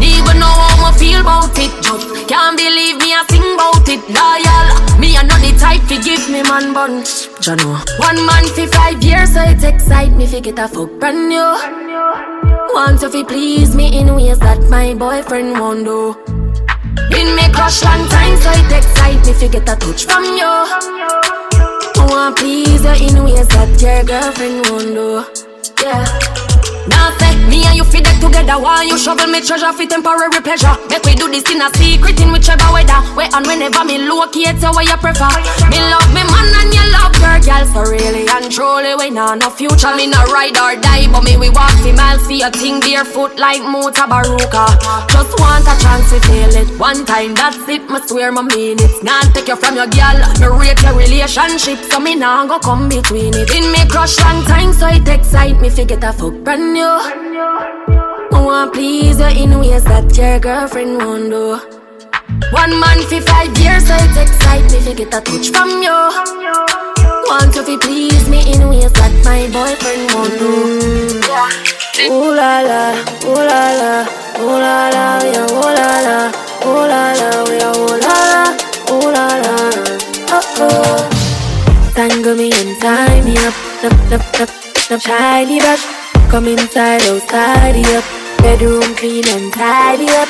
Even 0.00 0.40
know 0.40 0.48
how 0.48 0.88
I 0.88 0.92
feel 0.96 1.20
about 1.20 1.52
it. 1.60 1.68
Just 1.84 2.08
can't 2.26 2.56
believe 2.56 2.96
me, 3.04 3.12
I 3.12 3.22
think 3.28 3.43
about 3.54 3.88
it. 3.88 4.02
Loyal, 4.10 4.66
me, 4.98 5.16
I 5.16 5.22
know 5.22 5.38
the 5.38 5.56
type 5.58 5.82
to 5.88 5.96
give 6.02 6.28
me 6.28 6.42
man 6.42 6.74
bun. 6.74 7.02
Jano. 7.44 7.78
One 7.98 8.20
man 8.26 8.44
for 8.54 8.66
five 8.68 9.02
years, 9.02 9.34
so 9.34 9.42
it 9.42 9.62
excite 9.62 10.12
me 10.12 10.26
fi 10.26 10.40
get 10.40 10.58
a 10.58 10.68
fuck 10.68 10.90
brand 11.00 11.28
new. 11.28 11.50
Want 12.74 13.00
to 13.00 13.10
fi 13.10 13.22
please 13.22 13.74
me 13.74 13.98
in 13.98 14.14
ways 14.14 14.38
that 14.40 14.62
my 14.68 14.94
boyfriend 14.94 15.58
won't 15.58 15.84
do. 15.84 16.14
In 17.18 17.28
me 17.36 17.46
crush 17.52 17.82
long 17.84 18.08
time, 18.08 18.36
so 18.42 18.50
it 18.50 18.72
excite 18.78 19.24
me 19.26 19.32
fi 19.32 19.48
get 19.48 19.68
a 19.68 19.76
touch 19.76 20.04
from 20.04 20.24
you. 20.24 20.54
Want 22.10 22.36
to 22.36 22.42
please 22.42 22.82
you 22.84 23.08
in 23.08 23.24
ways 23.24 23.48
that 23.48 23.80
your 23.80 24.02
girlfriend 24.04 24.66
won't 24.70 24.94
do. 24.94 25.24
Yeah. 25.82 26.53
Now 26.88 27.16
say, 27.18 27.32
me 27.48 27.64
and 27.64 27.76
you 27.76 27.84
fit 27.84 28.04
that 28.04 28.20
together. 28.20 28.60
While 28.60 28.84
you 28.84 28.98
shovel 28.98 29.26
me 29.28 29.40
treasure 29.40 29.72
for 29.72 29.86
temporary 29.88 30.40
pleasure? 30.44 30.76
Make 30.92 31.04
we 31.08 31.14
do 31.16 31.30
this 31.32 31.44
in 31.48 31.62
a 31.64 31.68
secret 31.80 32.20
in 32.20 32.28
whichever 32.32 32.68
weather. 32.72 33.00
Where 33.16 33.30
and 33.32 33.44
whenever 33.46 33.84
me 33.84 34.04
locate 34.04 34.60
you 34.60 34.70
where 34.72 34.84
you 34.84 34.98
prefer. 35.00 35.32
Me 35.72 35.80
love 35.80 36.08
me 36.12 36.22
man 36.28 36.48
and 36.60 36.70
you 36.72 36.84
love 36.92 37.14
your 37.16 37.38
girl. 37.40 37.64
So 37.72 37.80
really 37.88 38.28
and 38.28 38.52
truly 38.52 38.92
we 39.00 39.08
nah 39.10 39.34
no 39.34 39.48
future. 39.48 39.96
Me 39.96 40.06
no 40.06 40.20
ride 40.28 40.56
or 40.60 40.76
die 40.76 41.08
But 41.08 41.24
me 41.24 41.36
we 41.40 41.48
walk 41.48 41.72
the 41.80 41.92
miles. 41.96 42.20
See 42.28 42.42
a 42.44 42.50
thing 42.52 42.80
barefoot 42.80 43.36
like 43.40 43.60
Mutabaruka 43.64 44.64
Just 45.08 45.32
want 45.40 45.64
a 45.64 45.74
chance 45.80 46.08
to 46.12 46.20
feel 46.28 46.52
it. 46.52 46.68
One 46.78 47.04
time 47.08 47.32
that's 47.34 47.64
it. 47.68 47.88
Me 47.88 47.98
swear 48.04 48.32
my 48.32 48.42
mean 48.42 48.76
it. 48.80 48.92
Nah 49.02 49.24
take 49.32 49.48
you 49.48 49.56
from 49.56 49.76
your 49.76 49.88
girl. 49.88 50.16
Me 50.36 50.46
rate 50.52 50.80
your 50.84 50.92
relationship 50.96 51.80
So 51.88 51.98
me 52.00 52.14
nah 52.14 52.44
go 52.46 52.58
come 52.58 52.88
between 52.88 53.32
it. 53.32 53.48
In 53.56 53.72
me 53.72 53.88
crush 53.88 54.20
long 54.20 54.44
time 54.44 54.72
So 54.72 54.86
it 54.88 55.08
excite 55.08 55.60
me 55.60 55.70
Forget 55.70 56.04
a 56.04 56.12
fuck 56.12 56.34
brand 56.44 56.73
new. 56.74 56.98
I 58.34 58.40
want 58.44 58.74
please 58.74 59.18
you 59.20 59.30
in 59.42 59.58
ways 59.60 59.84
that 59.84 60.10
your 60.18 60.40
girlfriend 60.40 60.98
won't 60.98 61.30
do. 61.30 61.54
One 62.50 62.74
man 62.82 62.98
for 63.06 63.22
five 63.30 63.54
years, 63.62 63.86
so 63.86 63.94
it 63.94 64.16
excite 64.18 64.66
me 64.74 64.82
to 64.82 64.92
get 64.92 65.14
a 65.14 65.20
touch 65.22 65.54
from 65.54 65.70
you. 65.86 65.98
Want 67.30 67.54
you 67.54 67.62
to 67.62 67.78
please 67.78 68.26
me 68.28 68.40
in 68.52 68.68
ways 68.68 68.92
that 68.98 69.14
my 69.22 69.46
boyfriend 69.54 70.10
won't 70.14 70.34
do. 70.42 70.52
Ooh 72.10 72.34
la 72.34 72.58
la, 72.66 72.82
ooh 73.22 73.38
la 73.38 73.62
la, 73.80 73.92
ooh 74.42 74.58
la 74.58 74.90
la, 74.94 75.06
yeah, 75.22 75.46
ooh 75.54 75.70
la 75.78 75.90
la, 76.06 76.18
ooh 76.66 76.90
la 76.90 77.02
la, 77.20 77.28
we 77.46 77.56
are 77.62 77.74
ooh 77.82 78.02
la 78.02 78.16
la, 78.34 78.42
ooh 78.90 79.14
la 79.14 79.26
la, 79.44 79.54
oh 80.36 80.46
oh. 80.66 80.98
Tangle 81.94 82.34
me 82.34 82.50
and 82.50 82.74
tie 82.82 83.22
me 83.22 83.38
up, 83.38 83.54
up, 83.86 84.12
up, 84.12 84.40
up, 84.40 84.50
up, 84.90 85.00
shiny 85.00 85.60
brush. 85.60 86.03
Come 86.34 86.48
inside, 86.48 87.00
oh, 87.04 87.14
outside 87.14 87.76
it 87.76 87.86
up. 87.94 88.02
Bedroom 88.42 88.82
clean 88.96 89.22
and 89.28 89.52
tidy 89.52 90.08
up. 90.18 90.26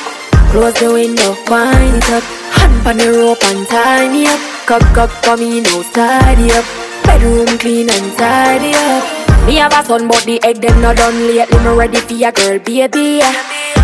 Close 0.52 0.74
the 0.74 0.92
window, 0.92 1.32
wind 1.48 1.96
it 1.96 2.10
up. 2.10 2.22
Hand 2.52 2.86
on 2.86 2.98
the 2.98 3.08
rope 3.10 3.42
and 3.44 3.66
tie 3.66 4.12
me 4.12 4.26
up. 4.26 4.38
Cock, 4.66 4.82
cock, 4.92 5.08
come 5.24 5.40
in, 5.40 5.64
outside 5.68 6.38
it 6.38 6.52
up. 6.52 6.66
Bedroom 7.06 7.56
clean 7.56 7.88
and 7.88 8.18
tidy 8.18 8.74
up. 8.74 9.46
Me 9.46 9.56
have 9.56 9.72
a 9.72 9.82
son, 9.82 10.06
but 10.06 10.22
the 10.24 10.38
egg 10.44 10.60
them 10.60 10.78
not 10.82 10.98
done 10.98 11.26
lately. 11.26 11.58
Me 11.64 11.72
ready 11.72 11.96
for 11.96 12.12
your 12.12 12.32
girl, 12.32 12.58
baby. 12.58 13.22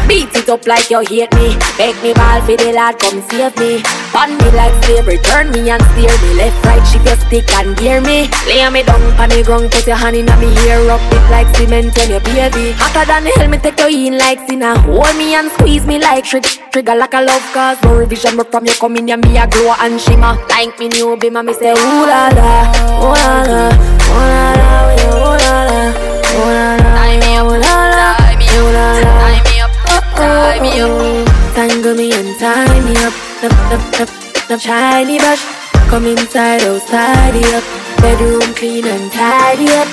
Beat 0.09 0.35
it 0.35 0.49
up 0.49 0.67
like 0.67 0.91
you 0.91 1.01
hate 1.01 1.33
me. 1.35 1.57
Make 1.79 2.01
me 2.03 2.13
ball 2.15 2.41
for 2.43 2.57
the 2.57 2.73
lad, 2.73 2.99
come 2.99 3.23
save 3.31 3.57
me. 3.59 3.83
Bun 4.13 4.37
me 4.39 4.51
like 4.53 4.75
slavery, 4.85 5.19
turn 5.19 5.51
me 5.53 5.71
and 5.71 5.83
steer 5.95 6.11
me. 6.23 6.35
Left, 6.35 6.65
right, 6.67 6.83
shift 6.87 7.07
your 7.07 7.17
stick 7.17 7.51
and 7.55 7.77
gear 7.77 8.01
me. 8.01 8.29
Lay 8.47 8.69
me 8.71 8.83
down 8.83 9.01
on 9.21 9.29
the 9.29 9.43
ground, 9.45 9.71
put 9.71 9.87
your 9.87 9.97
hand 9.97 10.17
in 10.17 10.27
me 10.41 10.51
hair, 10.67 10.83
rub 10.87 11.01
it 11.13 11.25
like 11.31 11.49
cement 11.57 11.97
when 11.97 12.11
you 12.11 12.21
baby. 12.21 12.73
Hotter 12.75 13.07
than 13.07 13.27
hell, 13.27 13.49
me 13.49 13.59
take 13.59 13.79
you 13.79 14.07
in 14.07 14.19
like 14.19 14.41
sinner. 14.49 14.75
Hold 14.87 15.17
me 15.17 15.35
and 15.35 15.51
squeeze 15.53 15.87
me 15.87 15.99
like 15.99 16.25
trick. 16.25 16.45
Trigger 16.73 16.95
like 16.95 17.15
a 17.15 17.23
love 17.23 17.43
cause 17.53 17.81
no 17.83 17.95
revision, 17.97 18.37
but 18.37 18.51
from 18.51 18.67
you 18.67 18.75
coming 18.75 19.09
here, 19.09 19.17
me 19.17 19.39
a 19.39 19.47
glow 19.47 19.75
and 19.79 20.01
shimmer. 20.01 20.35
Like 20.49 20.79
me 20.79 20.89
new 20.89 21.17
bimmer, 21.17 21.45
me 21.45 21.53
say 21.55 21.71
ooh 21.71 22.07
la 22.07 22.29
la, 22.35 22.71
ooh 22.99 23.15
la 23.15 23.43
la, 23.43 23.71
ooh 23.71 24.27
la 24.27 24.55
la 24.55 25.00
tie 30.61 30.69
me 30.69 30.81
up, 30.81 31.27
tangle 31.55 31.95
me 31.95 32.13
and 32.13 32.39
tie 32.39 32.81
me 32.85 32.93
up, 33.05 33.15
up, 33.43 33.53
up, 33.73 34.01
up, 34.01 34.51
up, 34.51 34.61
shiny 34.61 35.19
brush, 35.19 35.45
come 35.89 36.07
inside, 36.07 36.61
oh 36.65 36.79
tidy 36.87 37.41
up, 37.55 37.65
bedroom 38.01 38.55
clean 38.55 38.85
and 38.85 39.11
tidy 39.13 39.69
up, 39.73 39.89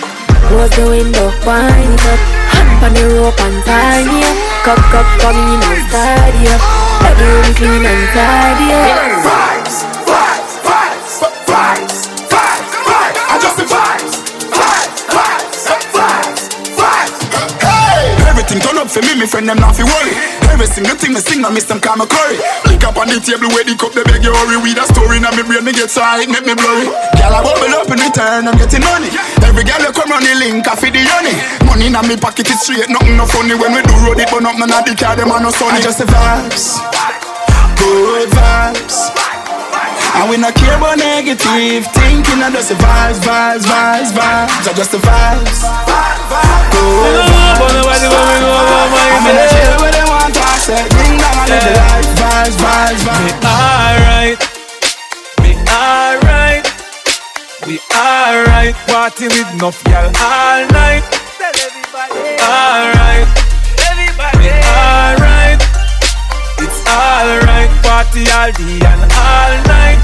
close 0.47 0.71
the 0.71 0.85
window, 0.89 1.31
wind 1.45 1.93
it 1.93 2.05
up, 2.05 2.19
hand 2.51 2.85
on 2.85 2.93
the 2.93 3.15
rope 3.15 3.39
and 3.39 3.63
tie 3.63 4.03
me 4.03 4.23
up, 4.23 4.37
cup, 4.63 4.79
cup, 4.91 5.07
come 5.21 5.35
in 5.35 5.63
and 5.63 5.91
tidy 5.91 6.47
up, 6.51 6.61
bedroom 7.01 7.55
clean 7.55 7.85
and 7.85 8.07
tidy 8.13 8.73
up. 8.73 9.46
Up 18.87 18.95
for 18.95 19.03
me, 19.03 19.19
me 19.19 19.27
friend 19.27 19.43
them 19.43 19.59
not 19.59 19.75
fi 19.75 19.83
worry. 19.83 20.15
Every 20.47 20.65
single 20.65 20.95
thing 20.95 21.11
me 21.11 21.19
sing, 21.19 21.43
I 21.43 21.51
miss 21.51 21.67
them 21.67 21.83
call 21.83 21.99
me 21.99 22.07
curry. 22.07 22.39
Lick 22.71 22.87
up 22.87 22.95
on 22.95 23.11
the 23.11 23.19
table 23.19 23.51
where 23.51 23.67
the 23.67 23.75
cup 23.75 23.91
they 23.91 24.03
beg 24.07 24.23
you 24.23 24.31
hurry. 24.31 24.55
We 24.63 24.71
that 24.79 24.87
story 24.95 25.19
now 25.19 25.35
me 25.35 25.43
brain 25.43 25.67
me 25.67 25.75
get 25.75 25.91
it 25.91 26.29
make 26.31 26.47
me 26.47 26.55
blurry. 26.55 26.87
Girl 26.87 27.35
I 27.35 27.43
bubble 27.43 27.75
up 27.75 27.91
in 27.91 27.99
return, 27.99 28.47
I'm 28.47 28.55
getting 28.55 28.83
money. 28.87 29.11
Every 29.43 29.67
girl 29.67 29.83
you 29.83 29.91
come 29.91 30.07
run 30.07 30.23
the 30.23 30.33
link, 30.39 30.63
I 30.63 30.75
feed 30.79 30.95
the 30.95 31.03
honey. 31.03 31.35
Money 31.67 31.91
in 31.91 31.99
me 32.07 32.15
pocket 32.15 32.47
is 32.47 32.63
straight, 32.63 32.87
nothing 32.87 33.19
no 33.19 33.27
funny. 33.27 33.59
When 33.59 33.75
we 33.75 33.83
do 33.83 33.93
road 34.07 34.23
it, 34.23 34.31
but 34.31 34.47
up 34.47 34.55
none 34.55 34.71
of 34.71 34.83
the 34.87 34.95
them 34.95 35.31
are 35.35 35.43
no 35.43 35.51
sunny. 35.51 35.77
I 35.77 35.83
just 35.83 35.99
the 35.99 36.07
vibes, 36.07 36.79
good 37.75 38.31
vibes. 38.31 39.26
And 40.15 40.29
we 40.29 40.37
not 40.37 40.55
care 40.55 40.77
about 40.77 40.97
negative 40.97 41.83
thinking. 41.91 42.39
I 42.41 42.49
just 42.51 42.69
the 42.69 42.75
vibes, 42.75 43.19
vibes, 43.19 43.65
vibes, 43.67 44.11
vibes. 44.15 44.65
I 44.67 44.73
just 44.73 44.91
the 44.91 44.97
vibes. 45.03 45.59
Good 46.71 47.25
vibes. 47.27 47.59
But 47.59 47.71
nobody 47.75 48.07
want 48.07 48.27
me 48.31 48.37
know 48.39 48.53
about 48.53 48.87
my 48.93 49.05
I'm 49.11 49.23
gonna 49.27 49.47
share 49.51 49.77
what 49.81 49.91
they 49.93 50.05
want 50.07 50.31
to 50.33 50.45
say. 50.63 50.81
Ding 50.95 51.15
dong, 51.19 51.37
I 51.37 51.45
live 51.51 51.63
the 51.67 51.73
life. 51.75 52.07
Vibes, 52.17 52.55
vibes, 52.63 53.01
Me 53.03 53.11
vibes. 53.11 53.45
alright, 53.47 54.39
me 55.43 55.51
alright, 55.67 56.63
we 57.67 57.75
alright. 57.93 58.75
Party 58.87 59.25
with 59.27 59.49
enough 59.53 59.83
girl 59.83 60.09
all 60.21 60.21
all 60.21 60.61
night. 60.71 61.03
Alright, 62.37 62.76
Party 67.97 68.29
all 68.29 68.51
day 68.53 68.77
and 68.77 69.09
all 69.09 69.53
night. 69.65 69.97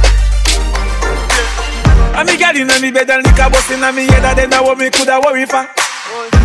And 2.18 2.26
me 2.26 2.34
gal 2.42 2.58
inna 2.58 2.82
me 2.82 2.90
bed 2.90 3.06
and 3.12 3.22
liquor 3.22 3.54
bust 3.54 3.70
inna 3.70 3.94
me 3.94 4.10
head 4.10 4.26
and 4.26 4.34
then 4.34 4.50
now 4.50 4.64
what 4.66 4.80
me 4.80 4.90
coulda 4.90 5.22
worry 5.22 5.46
for. 5.46 5.62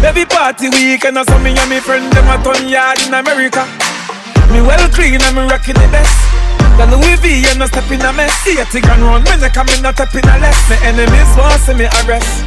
Every 0.04 0.26
party 0.26 0.68
weekend 0.68 1.16
or 1.16 1.24
so 1.24 1.38
me 1.40 1.56
and 1.56 1.70
me 1.70 1.80
friend 1.80 2.12
them 2.12 2.28
a 2.28 2.36
turn 2.44 2.68
yard 2.68 3.00
in 3.00 3.14
America. 3.16 3.64
Me 4.52 4.60
well 4.60 4.84
clean 4.92 5.16
and 5.24 5.32
me 5.32 5.48
rocking 5.48 5.72
the 5.72 5.88
best. 5.88 6.12
The 6.76 6.84
Louis 6.84 7.16
V 7.16 7.48
and 7.48 7.60
no 7.60 7.64
step 7.64 7.88
in 7.96 8.04
a 8.04 8.12
mess. 8.12 8.44
A 8.44 8.68
thing 8.68 8.84
run 8.84 9.00
when 9.00 9.40
they 9.40 9.48
come 9.48 9.72
in 9.72 9.80
not 9.80 9.96
step 9.96 10.12
in 10.12 10.28
a 10.28 10.36
less. 10.44 10.60
Me 10.68 10.76
enemies 10.84 11.32
want 11.32 11.56
see 11.64 11.72
me 11.72 11.88
arrest. 12.04 12.44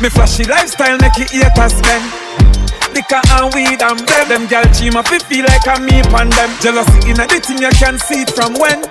Me 0.00 0.08
flashy 0.08 0.48
lifestyle 0.48 0.96
make 1.04 1.20
it 1.20 1.36
haters 1.36 1.76
spend. 1.76 2.61
Liquor 2.94 3.20
and 3.40 3.54
weed 3.54 3.80
and 3.80 3.98
them 4.04 4.28
Them 4.28 4.46
gal 4.46 4.64
cheam 4.74 4.96
up 4.96 5.10
it 5.12 5.22
feel 5.24 5.44
like 5.44 5.66
I'm 5.66 5.84
me 5.84 6.00
upon 6.00 6.30
them. 6.30 6.50
Jealousy 6.60 7.10
in 7.10 7.20
a 7.20 7.26
the 7.26 7.40
thing 7.40 7.58
you 7.58 7.72
can 7.80 7.98
see 7.98 8.22
it 8.22 8.30
from 8.30 8.54
when? 8.54 8.84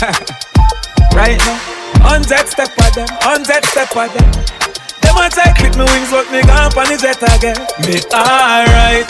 Right 1.14 1.36
now. 1.44 1.60
On 2.08 2.24
Hundred 2.24 2.48
step 2.48 2.72
of 2.72 2.94
them 2.94 3.08
on 3.22 3.44
Hundred 3.44 3.64
step 3.68 3.92
of 3.94 4.08
them. 4.16 4.32
Them 5.04 5.16
a 5.20 5.28
try 5.28 5.52
clip 5.52 5.76
me 5.76 5.84
wings 5.84 6.10
but 6.10 6.26
me 6.32 6.40
gone 6.42 6.72
on 6.72 6.86
the 6.88 6.96
jet 6.96 7.20
again. 7.20 7.60
Me 7.84 8.00
alright. 8.12 9.06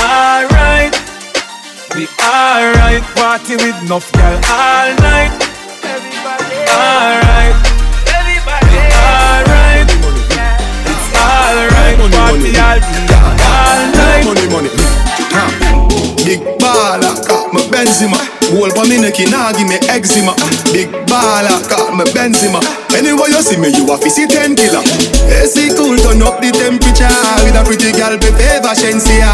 Alright. 0.00 0.94
We 1.94 2.08
alright. 2.24 3.02
Party 3.14 3.56
with 3.56 3.82
enough 3.84 4.10
gal 4.12 4.40
all 4.48 4.94
night. 5.04 5.32
Alright 6.72 7.31
Party 12.32 12.48
money. 12.48 12.56
all 12.64 12.80
day 12.80 13.12
all 13.44 13.82
night 13.92 14.24
Money, 14.24 14.46
money. 14.48 14.70
Ha. 15.36 15.44
Big 16.24 16.40
baller, 16.56 17.12
got 17.28 17.52
my 17.52 17.60
Benzema. 17.68 18.16
Whole 18.56 18.70
for 18.72 18.88
me 18.88 18.96
neck, 19.00 19.20
nah 19.28 19.52
give 19.52 19.68
me 19.68 19.76
eczema. 19.84 20.32
Big 20.72 20.88
baller, 21.12 21.60
got 21.68 21.92
my 21.92 22.04
Benzema. 22.16 22.64
Anywhere 22.96 23.28
you 23.28 23.42
see 23.42 23.58
me, 23.60 23.68
you 23.68 23.84
a 23.84 23.96
see 24.08 24.26
ten 24.26 24.56
killer. 24.56 24.80
AC 25.28 25.76
cool, 25.76 25.96
turn 26.00 26.22
up 26.24 26.40
the 26.40 26.48
temperature 26.56 27.12
with 27.44 27.52
a 27.52 27.62
pretty 27.68 27.92
girl, 27.92 28.16
be 28.16 28.32
favor 28.40 28.72
Shenseea. 28.72 29.28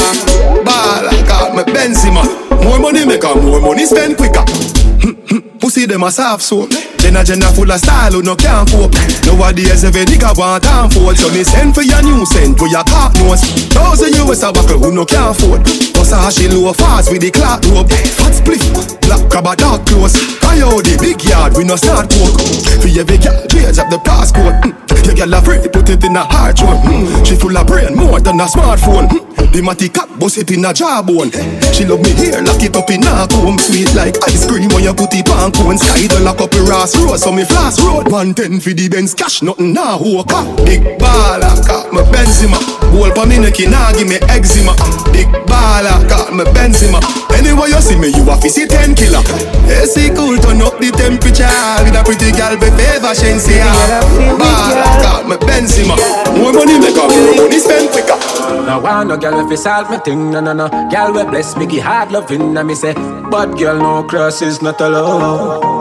Baller, 0.66 1.14
got 1.28 1.54
my 1.54 1.62
Benzema. 1.62 2.26
More 2.64 2.80
money 2.80 3.06
make 3.06 3.22
her 3.22 3.34
more 3.40 3.60
money 3.60 3.86
spend 3.86 4.16
quicker. 4.16 4.42
Hmm, 4.42 5.14
hmm. 5.30 5.58
Pussy 5.58 5.86
them 5.86 6.02
a 6.02 6.10
soft 6.10 6.42
soap 6.42 6.70
Then 6.98 7.16
a 7.16 7.24
gender 7.24 7.50
full 7.54 7.70
of 7.70 7.78
style 7.78 8.12
who 8.12 8.22
no 8.22 8.36
can 8.36 8.66
cope. 8.66 8.94
Nowadays 9.24 9.84
every 9.84 10.04
nigga 10.04 10.36
want 10.36 10.64
time 10.64 10.90
for 10.90 11.14
So 11.14 11.30
me 11.32 11.44
send 11.44 11.74
for 11.74 11.82
your 11.82 12.02
new 12.02 12.26
scent 12.26 12.58
for 12.58 12.68
your 12.68 12.84
cock 12.84 13.14
nose 13.22 13.42
Thousand 13.70 14.14
US 14.22 14.42
a 14.42 14.52
buckle 14.52 14.78
who 14.78 14.92
no 14.92 15.04
can 15.04 15.30
afford. 15.30 15.64
Cause 15.94 16.12
a 16.12 16.30
she 16.30 16.48
low 16.48 16.72
fast 16.72 17.10
with 17.10 17.22
the 17.22 17.30
clock 17.30 17.64
rope. 17.70 17.90
Fat 17.90 18.34
split, 18.34 18.62
black 19.02 19.22
crab 19.30 19.46
a 19.46 19.56
dark 19.56 19.84
clothes. 19.86 20.14
Coyote, 20.38 20.96
big 20.98 21.22
yard, 21.24 21.56
we 21.56 21.64
no 21.64 21.76
start 21.76 22.10
coke. 22.10 22.40
For 22.80 22.88
every 22.88 23.18
girl, 23.18 23.36
change 23.48 23.78
up 23.78 23.90
the 23.90 23.98
passport. 24.04 24.54
Mm. 24.62 24.74
Your 25.08 25.24
girl 25.24 25.34
a 25.34 25.40
free, 25.40 25.58
put 25.72 25.88
it 25.88 26.04
in 26.04 26.16
a 26.16 26.24
hard 26.24 26.60
one 26.60 26.76
mm. 26.84 27.24
She 27.24 27.34
full 27.34 27.56
of 27.56 27.66
brain, 27.66 27.96
more 27.96 28.20
than 28.20 28.40
a 28.40 28.44
smartphone. 28.44 29.08
Mm. 29.08 29.52
The 29.52 29.62
matty 29.62 29.88
cat, 29.88 30.08
bust 30.20 30.36
it 30.36 30.50
in 30.52 30.64
a 30.64 30.72
jawbone. 30.76 31.32
She 31.72 31.88
love 31.88 32.04
me 32.04 32.12
here, 32.12 32.44
lock 32.44 32.60
it 32.60 32.76
up 32.76 32.90
in 32.92 33.08
a 33.08 33.24
comb. 33.24 33.56
Sweet 33.58 33.88
like 33.96 34.20
ice 34.28 34.44
cream 34.44 34.68
when 34.68 34.84
you 34.84 34.92
put 34.92 35.14
it 35.16 35.28
on 35.32 35.50
cone 35.52 35.78
Sky 35.80 36.06
the 36.06 36.20
lock 36.20 36.40
up 36.44 36.52
a 36.52 36.60
Ross 36.88 37.04
Road, 37.04 37.18
so 37.18 37.33
me 37.33 37.45
flash 37.45 37.78
road. 37.80 38.09
110 38.09 38.61
for 38.61 38.73
the 38.73 38.88
Benz 38.88 39.12
cash, 39.12 39.42
nothing 39.42 39.73
nah 39.73 39.99
walk 40.00 40.33
up 40.33 40.47
Big 40.64 40.80
baller, 40.97 41.52
got 41.66 41.92
me 41.92 42.00
Benzema. 42.09 42.57
Whole 42.95 43.12
pa 43.12 43.26
me 43.26 43.37
neck, 43.38 43.61
nah 43.68 43.92
give 43.92 44.09
me 44.09 44.16
eczema. 44.33 44.73
Big 45.12 45.28
baller, 45.45 46.00
got 46.09 46.33
me 46.33 46.45
Benzema. 46.57 47.00
Anyway 47.37 47.68
you 47.68 47.80
see 47.85 47.99
me, 47.99 48.09
you 48.09 48.25
a 48.25 48.37
fi 48.40 48.49
see 48.49 48.66
10 48.66 48.95
killer. 48.95 49.21
AC 49.68 50.16
cool, 50.16 50.37
turn 50.40 50.62
up 50.64 50.80
the 50.80 50.88
temperature. 50.97 51.49
With 51.85 51.92
a 51.92 52.00
pretty 52.04 52.33
girl, 52.33 52.57
be 52.57 52.73
favor 52.73 53.12
Shenseea 53.12 53.68
ah, 53.68 54.00
Baller, 54.40 54.92
got 55.04 55.28
me 55.28 55.37
Benzema. 55.45 55.92
More 56.40 56.52
money 56.57 56.80
make 56.80 56.97
her, 56.97 57.04
more 57.04 57.37
money 57.37 57.59
spend 57.61 57.92
quicker. 57.92 58.16
No 58.64 58.80
want 58.80 59.09
no 59.09 59.16
girl 59.16 59.45
if 59.45 59.50
you 59.50 59.57
solve 59.57 59.90
me 59.90 59.99
thing, 59.99 60.30
no 60.30 60.40
no 60.40 60.52
no. 60.52 60.68
Girl 60.88 61.12
we 61.12 61.25
bless 61.28 61.57
me, 61.57 61.66
give 61.66 61.85
hard 61.85 62.12
loving, 62.12 62.57
and 62.57 62.68
me 62.68 62.75
say, 62.75 62.95
but 63.28 63.59
girl 63.59 63.76
no 63.76 64.09
cross 64.09 64.40
is 64.40 64.62
not 64.62 64.80
allowed. 64.80 65.77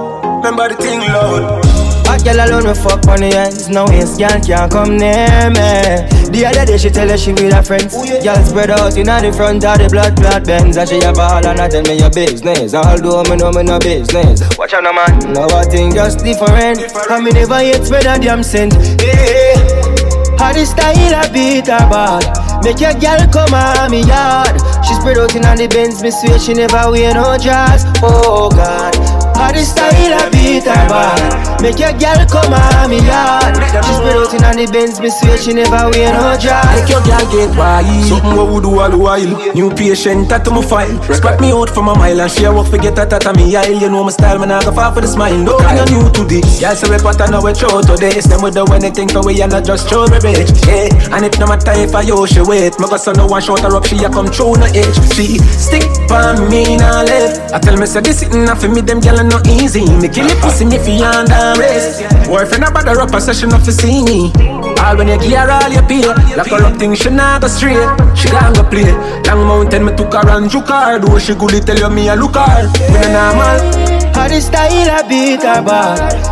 Remember 0.47 0.73
the 0.73 0.79
thing, 0.79 1.03
Lord. 1.11 1.43
Hot 2.07 2.23
girl 2.23 2.39
alone 2.39 2.71
me 2.71 2.73
fuck 2.79 3.03
on 3.11 3.19
the 3.19 3.35
ends. 3.35 3.67
No 3.67 3.83
ace 3.91 4.15
girl 4.15 4.31
can't 4.39 4.71
come 4.71 4.95
near 4.95 5.51
me. 5.51 6.07
The 6.31 6.47
other 6.47 6.63
day 6.63 6.79
she 6.79 6.87
tell 6.87 7.11
her 7.11 7.19
she 7.19 7.35
with 7.35 7.51
her 7.51 7.59
friends. 7.59 7.91
Oh, 7.91 8.07
girl 8.07 8.39
spread 8.47 8.71
out 8.71 8.95
in 8.95 9.11
the 9.11 9.27
front 9.35 9.67
of 9.67 9.75
the 9.75 9.91
blood 9.91 10.15
clot 10.15 10.47
Benz 10.47 10.79
And 10.79 10.87
she 10.87 11.03
have 11.03 11.19
a 11.19 11.43
ball 11.43 11.43
and 11.43 11.59
I 11.59 11.67
tell 11.67 11.83
me 11.83 11.99
your 11.99 12.07
business. 12.15 12.71
Although 12.71 13.27
me 13.27 13.35
know 13.35 13.51
me 13.51 13.67
no 13.67 13.75
business. 13.75 14.39
Watch 14.55 14.71
out 14.71 14.87
no 14.87 14.95
man. 14.95 15.19
Now 15.35 15.51
I 15.51 15.67
think 15.67 15.99
just 15.99 16.23
different. 16.23 16.79
And 16.79 17.27
me 17.27 17.35
never 17.35 17.59
yet 17.59 17.83
spread 17.83 18.07
a 18.07 18.15
damn 18.15 18.39
cent 18.39 18.71
hey. 19.03 19.59
How 20.39 20.55
the 20.55 20.63
style 20.63 20.95
I 20.95 21.27
beat 21.27 21.67
her 21.67 21.83
bad. 21.91 22.23
Make 22.63 22.79
your 22.79 22.95
girl 22.95 23.19
come 23.35 23.51
on 23.51 23.91
me 23.91 24.07
yard. 24.07 24.55
She 24.79 24.95
spread 24.95 25.19
out 25.19 25.35
in 25.35 25.43
the 25.43 25.67
Benz. 25.67 25.99
Me 25.99 26.07
swear 26.07 26.39
she 26.39 26.55
never 26.55 26.87
wear 26.87 27.11
no 27.11 27.35
dress. 27.35 27.83
Oh 27.99 28.47
God 28.47 28.95
How 29.37 29.51
the 29.53 29.63
style 29.63 30.13
I 30.17 30.29
beat 30.33 30.65
her 30.65 30.83
bad 30.89 31.47
Make 31.61 31.79
your 31.79 31.93
girl 31.97 32.21
come 32.29 32.53
on 32.53 32.89
me 32.89 33.01
yard. 33.01 33.57
She 33.57 33.93
spread 33.97 34.13
out 34.13 34.33
in 34.33 34.45
on 34.45 34.55
the 34.61 34.69
Benz, 34.69 35.01
me 35.01 35.09
swear 35.09 35.37
she 35.41 35.53
never 35.57 35.89
wear 35.89 36.13
no 36.13 36.37
dress. 36.37 36.61
Make 36.77 36.89
your 36.89 37.01
girl 37.01 37.25
get 37.33 37.49
wild. 37.57 38.05
Something 38.05 38.37
what 38.37 38.53
we 38.53 38.61
do 38.61 38.77
all 38.77 38.89
the 38.89 38.97
while. 38.97 39.33
New 39.57 39.73
patient, 39.73 40.29
tattoo 40.29 40.53
my 40.53 40.61
file. 40.61 40.93
Spot 41.09 41.41
me 41.41 41.49
out 41.49 41.73
from 41.73 41.89
a 41.89 41.95
mile 41.97 42.21
and 42.21 42.29
she 42.29 42.45
a 42.45 42.53
walk 42.53 42.69
forget 42.69 42.93
that 42.95 43.09
at 43.09 43.25
me 43.35 43.55
aisle. 43.55 43.73
You 43.73 43.89
know 43.89 44.03
my 44.05 44.13
style, 44.13 44.37
man 44.37 44.51
I 44.53 44.61
go 44.61 44.71
far 44.71 44.93
for 44.93 45.01
the 45.01 45.07
smile. 45.09 45.33
No 45.33 45.57
kind 45.57 45.81
of 45.81 45.89
new 45.89 46.05
to 46.13 46.21
this. 46.29 46.61
Y'all 46.61 46.77
say 46.77 46.89
we 46.93 47.01
pattern 47.01 47.33
now 47.33 47.41
we 47.41 47.53
throw 47.57 47.81
to 47.81 47.95
this. 47.97 48.29
Them 48.29 48.45
we 48.45 48.51
do 48.53 48.61
anything 48.69 49.09
for 49.09 49.25
we 49.25 49.41
and 49.41 49.51
not 49.51 49.65
just 49.65 49.89
show 49.89 50.05
me 50.13 50.21
rich 50.21 50.53
Yeah, 50.69 50.93
and 51.17 51.25
if 51.25 51.39
no 51.41 51.47
matter 51.49 51.73
if 51.73 51.95
I 51.95 52.01
yo 52.05 52.25
she 52.25 52.41
wait 52.45 52.77
My 52.77 52.85
go 52.87 52.97
so 52.97 53.13
no 53.13 53.25
one 53.25 53.41
short 53.41 53.61
her 53.61 53.73
up 53.73 53.85
she 53.85 53.97
a 54.05 54.09
come 54.09 54.27
through 54.27 54.61
no 54.61 54.67
edge 54.77 54.97
See, 55.17 55.39
stick 55.57 55.89
by 56.07 56.37
me 56.49 56.77
now 56.77 57.01
live 57.03 57.33
I 57.49 57.59
tell 57.59 57.77
me 57.77 57.85
say 57.85 58.01
this 58.01 58.19
sitting 58.19 58.45
not 58.45 58.61
for 58.61 58.69
me 58.69 58.81
them 58.81 59.01
gyal 59.01 59.26
no 59.29 59.39
easy. 59.45 59.85
Me 60.01 60.07
kill 60.09 60.27
it 60.27 60.39
pussy 60.41 60.65
me 60.65 60.77
fi 60.77 61.03
under 61.03 61.59
race 61.59 62.01
Boyfriend 62.27 62.63
a 62.63 62.71
bother 62.71 62.99
up 63.01 63.13
a 63.13 63.21
session 63.21 63.53
of 63.53 63.63
to 63.63 63.71
see 63.71 64.03
me 64.03 64.31
all 64.83 64.95
when 64.95 65.07
you 65.07 65.19
gear 65.19 65.49
all 65.49 65.69
you 65.69 65.81
pay. 65.83 66.05
Like 66.35 66.49
her 66.51 66.63
up 66.63 66.77
thing 66.77 66.95
she 66.95 67.09
not 67.09 67.41
go 67.41 67.47
straight 67.47 67.89
She 68.15 68.29
gone 68.29 68.53
go 68.53 68.63
play. 68.63 68.91
Long 69.25 69.45
mountain 69.47 69.85
me 69.85 69.95
took 69.95 70.13
her 70.13 70.29
and 70.29 70.49
juke 70.49 70.69
her. 70.69 70.99
Do 70.99 71.19
she 71.19 71.35
good 71.35 71.65
tell 71.65 71.77
you 71.77 71.89
me 71.89 72.09
a 72.09 72.15
look 72.15 72.35
her. 72.35 72.63
Me 72.91 72.99
no 73.01 73.09
normal 73.11 73.96
How 74.27 74.33
the 74.33 74.41
style 74.41 74.91
I 74.91 75.07
beat 75.07 75.39
her 75.39 75.63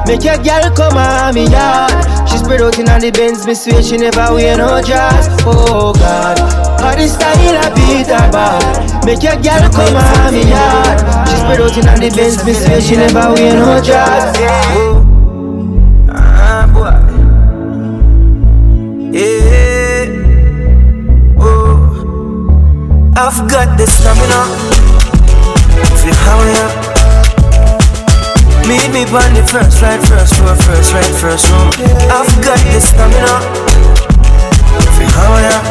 Make 0.05 0.27
your 0.27 0.35
girl 0.43 0.67
come 0.75 0.97
on 0.97 1.33
me 1.33 1.47
yard 1.47 1.95
She 2.27 2.35
spread 2.39 2.59
out 2.59 2.77
in 2.77 2.89
on 2.89 2.99
the 2.99 3.09
Benz 3.09 3.47
Me 3.47 3.55
swear 3.55 3.81
she 3.81 3.95
never 3.95 4.35
wear 4.35 4.57
no 4.57 4.83
dress 4.83 5.31
Oh 5.47 5.93
God 5.95 6.35
How 6.83 6.91
the 6.91 7.07
style 7.07 7.55
I 7.55 7.71
beat 7.71 8.11
her 8.11 8.27
Make 9.07 9.23
your 9.23 9.39
girl 9.39 9.63
come 9.71 9.95
on 9.95 10.33
me 10.35 10.43
yard 10.43 10.99
She 11.23 11.39
spread 11.39 11.63
out 11.63 11.77
in 11.79 11.87
on 11.87 11.99
the 12.03 12.11
Benz 12.11 12.43
Me 12.43 12.51
swear 12.51 12.81
she 12.81 12.97
never 12.97 13.31
wear 13.31 13.55
no 13.55 13.79
dress 13.79 14.35
oh. 14.75 14.99
Ah 16.11 16.67
boy 16.75 16.99
Yeah. 19.15 20.11
Oh. 21.39 21.95
I've 23.15 23.39
got 23.47 23.77
the 23.79 23.87
stamina. 23.87 24.51
Feel 26.03 26.13
how 26.13 26.39
I 26.39 26.81
am. 26.81 26.84
Meet 28.65 28.89
me 28.91 29.05
on 29.13 29.33
the 29.37 29.45
first 29.45 29.81
right, 29.81 30.01
first 30.09 30.35
floor, 30.35 30.55
first 30.65 30.93
right, 30.93 31.13
first 31.21 31.45
room. 31.49 31.69
I've 32.09 32.29
got 32.41 32.57
the 32.65 32.81
stamina. 32.81 33.37
Feel 34.97 35.11
how 35.13 35.37
I 35.37 35.53
am. 35.53 35.63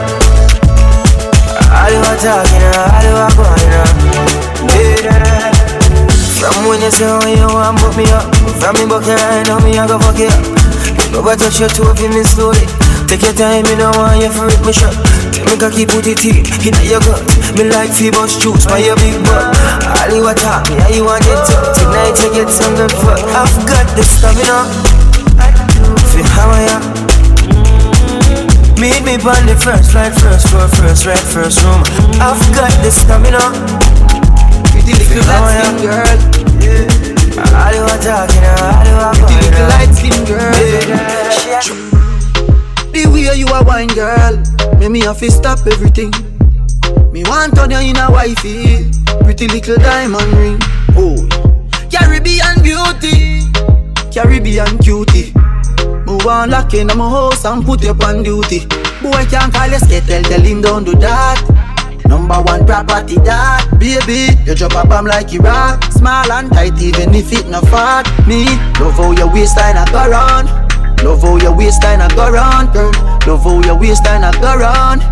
All 1.75 1.91
you 1.91 1.99
are 1.99 2.19
talking, 2.23 2.63
all 2.71 3.03
you 3.03 3.17
are 3.19 3.35
going, 3.35 3.67
yeah. 3.71 4.15
From 6.45 6.69
when 6.69 6.81
you 6.83 6.91
say 6.91 7.07
oh, 7.09 7.25
you 7.27 7.49
want 7.49 7.79
put 7.79 7.97
me 7.97 8.05
up 8.13 8.29
From 8.61 8.77
me 8.77 8.85
bucket 8.87 9.17
right 9.17 9.47
now 9.49 9.59
me 9.65 9.79
I 9.79 9.87
go 9.87 9.99
fuck 9.99 10.19
you 10.19 10.29
up 10.29 11.11
Nobody 11.11 11.41
touch 11.41 11.59
your 11.59 11.71
toe 11.71 11.95
for 11.95 12.09
me 12.09 12.23
slowly 12.23 12.84
Take 13.07 13.23
your 13.23 13.35
time, 13.35 13.65
you 13.67 13.77
no 13.77 13.91
want 13.95 14.23
you 14.23 14.31
for 14.33 14.49
it 14.49 14.61
me 14.65 14.73
shot 14.73 14.95
me 15.45 15.61
cocky 15.61 15.87
put 15.87 16.07
it 16.07 16.25
in, 16.25 16.43
in 16.67 16.75
your 16.89 16.99
gut. 17.05 17.23
Me 17.55 17.69
like 17.71 17.93
Phoebus 17.93 18.43
juice 18.43 18.67
by 18.67 18.79
your 18.79 18.97
big 18.97 19.15
butt. 19.23 19.55
All 20.03 20.11
you 20.11 20.27
a 20.27 20.35
talk 20.35 20.67
me, 20.69 20.81
how 20.83 20.89
you 20.89 21.05
want 21.05 21.23
it 21.29 21.47
up? 21.53 21.77
Tonight 21.79 22.17
you 22.25 22.33
get 22.35 22.51
some 22.51 22.75
good 22.75 22.91
fuck 22.91 23.23
I've 23.31 23.55
got 23.69 23.87
the 23.95 24.03
stamina. 24.03 24.67
Feel 26.11 26.27
how 26.35 26.51
I 26.51 26.65
am 26.75 26.83
Meet 28.81 29.07
me 29.07 29.15
on 29.23 29.47
the 29.47 29.55
first 29.55 29.93
flight, 29.93 30.13
first 30.19 30.51
floor, 30.51 30.67
first 30.67 31.07
right, 31.07 31.17
first 31.17 31.63
room. 31.63 31.87
I've 32.19 32.43
got 32.51 32.75
the 32.83 32.91
stamina. 32.91 33.55
Pretty 34.75 34.99
little 34.99 35.23
skin 35.23 35.79
girl. 35.79 36.19
Yeah. 36.59 37.15
All 37.55 37.71
you 37.71 37.87
are 37.87 38.01
talking, 38.03 38.43
all 38.43 38.83
you 38.83 38.99
are 38.99 39.15
Pretty 39.15 39.39
little 39.39 39.55
going 39.55 39.64
me 44.95 45.01
have 45.01 45.19
to 45.19 45.29
stop 45.29 45.59
everything. 45.67 46.13
Me 47.11 47.25
want 47.25 47.57
turn 47.57 47.73
you 47.73 47.79
in 47.79 47.97
a 47.97 48.09
wifey, 48.13 48.89
pretty 49.25 49.49
little 49.49 49.77
diamond 49.77 50.33
ring. 50.35 50.59
Oh, 50.95 51.19
Caribbean 51.91 52.63
beauty, 52.63 53.43
Caribbean 54.15 54.79
cutie. 54.79 55.35
Me 56.07 56.15
want 56.25 56.53
lock 56.53 56.75
in 56.75 56.87
my 56.87 57.11
house 57.11 57.45
and 57.45 57.65
put 57.65 57.83
you 57.83 57.91
on 57.91 58.23
duty. 58.23 58.67
Boy 59.03 59.27
can't 59.27 59.53
call 59.53 59.67
you 59.67 59.81
skittle, 59.81 60.23
tell 60.23 60.41
him 60.41 60.63
don't 60.63 60.85
do 60.85 60.95
that. 60.95 61.43
Number 62.07 62.41
one 62.43 62.67
property 62.67 63.17
that 63.25 63.67
Baby, 63.81 64.37
you 64.45 64.55
drop 64.55 64.85
a 64.85 64.87
bomb 64.87 65.07
like 65.07 65.33
Iraq 65.33 65.83
Small 65.85 66.31
and 66.31 66.53
tight 66.53 66.79
even 66.79 67.15
if 67.15 67.33
it 67.33 67.49
not 67.49 67.65
fat 67.69 68.05
Me, 68.29 68.45
love 68.79 68.93
how 68.93 69.13
your 69.13 69.33
waistline 69.33 69.79
a 69.79 69.87
go 69.91 70.11
round 70.11 70.64
Love 71.05 71.21
how 71.23 71.37
your 71.37 71.55
waistline 71.55 72.01
a 72.01 72.09
go 72.17 72.31
round, 72.31 72.73
girl 72.73 72.91
Love 73.27 73.45
how 73.45 73.61
your 73.63 73.79
waistline 73.79 74.25
a 74.25 74.33
go 74.41 74.57
round. 74.57 75.03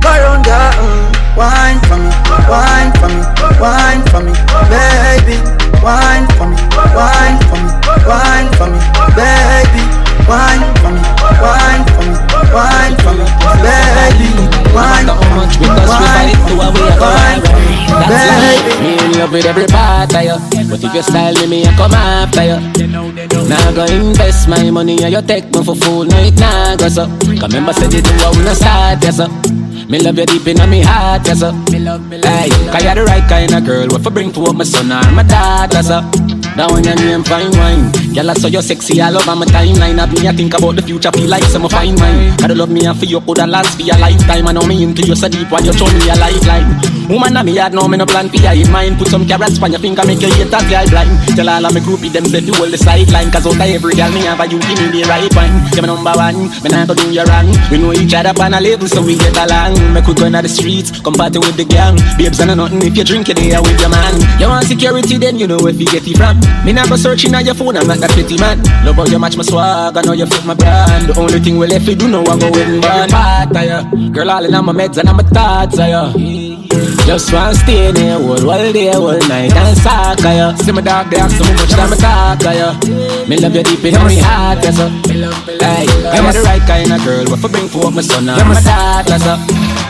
Go 0.00 0.08
round, 0.08 0.44
girl. 0.44 1.20
Wine 1.36 1.78
for 1.86 1.96
me, 1.96 2.10
wine 2.50 2.90
for 2.98 3.08
me, 3.08 3.22
wine 3.60 4.02
for 4.10 4.20
me 4.20 4.32
Baby, 4.66 5.38
wine 5.80 6.26
for 6.34 6.48
me, 6.50 6.56
wine 6.92 7.38
for 7.46 7.56
me, 7.62 7.70
wine 8.04 8.50
for 8.58 8.66
me 8.66 8.80
Baby, 9.14 9.82
wine 10.28 10.64
for 10.80 10.90
me, 10.92 11.02
wine 11.40 11.84
for 11.94 12.04
me, 12.04 12.14
wine 12.52 12.96
for 13.04 13.12
me 13.14 13.24
Baby, 13.60 14.30
wine 14.74 15.06
matter 15.06 15.16
how 15.16 15.36
much 15.36 15.54
we 15.60 15.66
touch, 15.66 15.88
we 15.88 16.06
fight 16.08 16.38
to 16.48 16.54
a 16.56 16.68
way 16.72 16.92
go 16.96 17.06
right. 17.06 17.42
That's 18.08 18.26
life. 18.40 18.80
Me 18.80 18.92
in 19.04 19.18
love 19.18 19.32
with 19.32 19.44
every 19.46 19.66
part 19.66 20.14
of 20.14 20.22
you, 20.24 20.36
but 20.70 20.82
if 20.82 20.94
you 20.94 21.02
style 21.02 21.34
me, 21.34 21.46
me 21.46 21.66
I 21.66 21.72
come 21.76 21.94
after 21.94 22.44
you. 22.44 22.58
Now 23.48 23.72
go 23.72 23.84
invest 23.84 24.48
my 24.48 24.70
money 24.70 25.02
and 25.02 25.12
you 25.12 25.22
take 25.22 25.52
me 25.54 25.62
for 25.64 25.74
fool, 25.76 26.04
no 26.04 26.16
it 26.18 26.38
nah 26.38 26.76
go 26.76 26.88
so. 26.88 27.06
Cause 27.40 27.52
remember 27.52 27.72
said 27.72 27.92
it 27.92 28.04
do 28.04 28.10
I 28.10 28.30
wanna 28.34 28.54
start, 28.54 29.02
yes 29.02 29.16
sir. 29.18 29.28
Me 29.90 29.98
love 29.98 30.18
you 30.18 30.26
deep 30.26 30.46
in 30.46 30.56
my 30.58 30.80
heart, 30.80 31.26
yes 31.26 31.40
sir. 31.40 31.52
Hey, 31.52 32.48
cause 32.70 32.82
you're 32.84 32.94
the 32.94 33.04
right 33.06 33.28
kind 33.28 33.52
of 33.52 33.64
girl. 33.64 33.88
What 33.88 34.02
for 34.02 34.10
bring 34.10 34.32
to 34.32 34.44
up 34.44 34.56
my 34.56 34.64
son 34.64 34.90
or 34.92 35.10
my 35.12 35.22
daughter, 35.24 35.82
sir. 35.82 36.02
When 36.56 36.84
your 36.84 36.94
name 36.96 37.24
fine 37.24 37.50
wine 37.52 37.92
Girl, 38.14 38.30
I 38.30 38.34
saw 38.34 38.48
you 38.48 38.60
sexy 38.62 39.00
all 39.00 39.16
over 39.16 39.36
my 39.36 39.46
timeline. 39.46 39.98
Have 39.98 40.12
me, 40.12 40.28
I 40.28 40.32
think 40.32 40.54
about 40.54 40.76
the 40.76 40.82
future, 40.82 41.10
feel 41.12 41.28
like 41.28 41.44
some 41.44 41.68
fine 41.68 41.96
wine. 41.96 42.36
Gotta 42.36 42.54
love 42.54 42.70
me 42.70 42.84
and 42.84 42.98
for 42.98 43.04
you, 43.06 43.20
coulda 43.20 43.46
last 43.46 43.76
for 43.76 43.82
your 43.82 43.98
lifetime. 43.98 44.48
I 44.48 44.52
know 44.52 44.66
me 44.66 44.82
into 44.82 45.02
you 45.02 45.14
so 45.14 45.28
deep 45.28 45.50
while 45.50 45.64
you 45.64 45.72
show 45.72 45.86
me 45.86 46.08
a 46.10 46.16
lifeline 46.16 46.99
Woman, 47.10 47.36
I'm 47.36 47.44
me 47.44 47.58
yard, 47.58 47.74
now 47.74 47.88
me 47.88 47.98
no 47.98 48.06
plan 48.06 48.28
for 48.30 48.38
you 48.38 48.62
in 48.62 48.70
mind 48.70 48.98
Put 48.98 49.08
some 49.08 49.26
carrots 49.26 49.60
on 49.60 49.72
your 49.72 49.80
finger, 49.80 50.06
make 50.06 50.22
your 50.22 50.30
haters 50.30 50.62
girl 50.70 50.86
blind 50.86 51.10
Tell 51.34 51.48
all 51.50 51.66
of 51.66 51.74
me 51.74 51.80
groupie, 51.82 52.12
them 52.12 52.24
say 52.24 52.38
hold 52.54 52.70
the 52.70 52.78
sideline 52.78 53.30
Cause 53.34 53.50
out 53.50 53.58
of 53.58 53.60
every 53.60 53.94
girl, 53.98 54.10
me 54.14 54.22
have 54.30 54.38
a 54.38 54.46
you, 54.46 54.62
give 54.62 54.78
me 54.78 55.02
the 55.02 55.02
right 55.10 55.32
one 55.34 55.50
You're 55.74 55.82
my 55.82 55.90
number 55.90 56.14
one, 56.14 56.38
me 56.62 56.68
not 56.70 56.86
do 56.86 57.10
you 57.10 57.26
wrong 57.26 57.50
We 57.66 57.82
know 57.82 57.90
each 57.92 58.14
other 58.14 58.30
on 58.38 58.54
a 58.54 58.60
level, 58.62 58.86
so 58.86 59.02
we 59.02 59.18
get 59.18 59.34
along 59.34 59.74
Make 59.90 60.06
we 60.06 60.14
go 60.14 60.30
in 60.30 60.38
the 60.38 60.46
streets, 60.46 60.94
come 61.02 61.18
party 61.18 61.42
with 61.42 61.58
the 61.58 61.66
gang 61.66 61.98
Babes, 62.14 62.38
and 62.38 62.54
nothing 62.54 62.82
if 62.86 62.94
you 62.94 63.02
drink 63.02 63.28
it 63.28 63.42
there 63.42 63.58
with 63.58 63.80
your 63.82 63.90
man 63.90 64.14
You 64.38 64.46
want 64.46 64.70
security, 64.70 65.18
then 65.18 65.34
you 65.34 65.50
know 65.50 65.58
where 65.58 65.74
you 65.74 65.90
get 65.90 66.06
it 66.06 66.14
from 66.14 66.38
me 66.64 66.74
not 66.74 66.88
go 66.88 66.96
searching 66.96 67.34
on 67.34 67.44
your 67.44 67.54
phone, 67.54 67.76
I'm 67.76 67.86
not 67.86 67.98
that 67.98 68.10
pretty 68.10 68.36
man. 68.38 68.62
Love 68.84 68.96
how 68.96 69.06
you 69.06 69.18
match 69.18 69.36
my 69.36 69.42
swag, 69.42 69.96
I 69.96 70.02
know 70.02 70.12
you 70.12 70.26
fit 70.26 70.44
my 70.44 70.54
brand. 70.54 71.08
The 71.08 71.18
only 71.18 71.40
thing 71.40 71.56
we 71.58 71.66
left 71.66 71.86
to 71.86 71.94
do 71.94 72.06
now, 72.06 72.20
I 72.20 72.38
go 72.38 72.46
and 72.52 72.82
burn. 72.82 73.08
Part 73.08 73.56
of 73.56 73.98
you. 73.98 74.10
Girl, 74.10 74.30
all 74.30 74.44
in 74.44 74.54
on 74.54 74.66
my 74.66 74.72
meds 74.72 74.98
and 74.98 75.08
I'm 75.08 75.18
a 75.18 75.22
thoughts 75.22 75.78
of 75.78 76.20
you. 76.20 76.39
Just 77.06 77.32
want 77.32 77.54
to 77.54 77.60
stay 77.60 77.92
there, 77.92 78.16
all, 78.16 78.50
all 78.50 78.72
day, 78.72 78.90
all 78.92 79.18
night 79.28 79.52
and 79.52 79.78
suck 79.78 80.20
you. 80.20 80.64
See 80.64 80.72
my 80.72 80.80
dog, 80.80 81.10
they 81.10 81.18
ask 81.18 81.36
so 81.36 81.44
much 81.44 81.70
time 81.70 81.92
I 81.92 82.36
talk 82.36 82.84
you. 82.86 83.28
Me 83.28 83.36
love 83.38 83.54
you 83.54 83.62
deep 83.62 83.84
in 83.84 83.94
my 83.94 84.14
heart, 84.20 84.62
yes 84.62 84.76
sir. 84.76 84.88
Hey, 85.58 85.86
I'm 86.12 86.32
the 86.32 86.42
right 86.44 86.62
kind 86.62 86.92
of 86.92 87.04
girl, 87.04 87.24
what 87.26 87.40
for 87.40 87.48
bring 87.48 87.68
for 87.68 87.90
my 87.90 88.02
son 88.02 88.28
and 88.28 88.48
my 88.48 88.60
daughter, 88.60 89.18
so. 89.18 89.36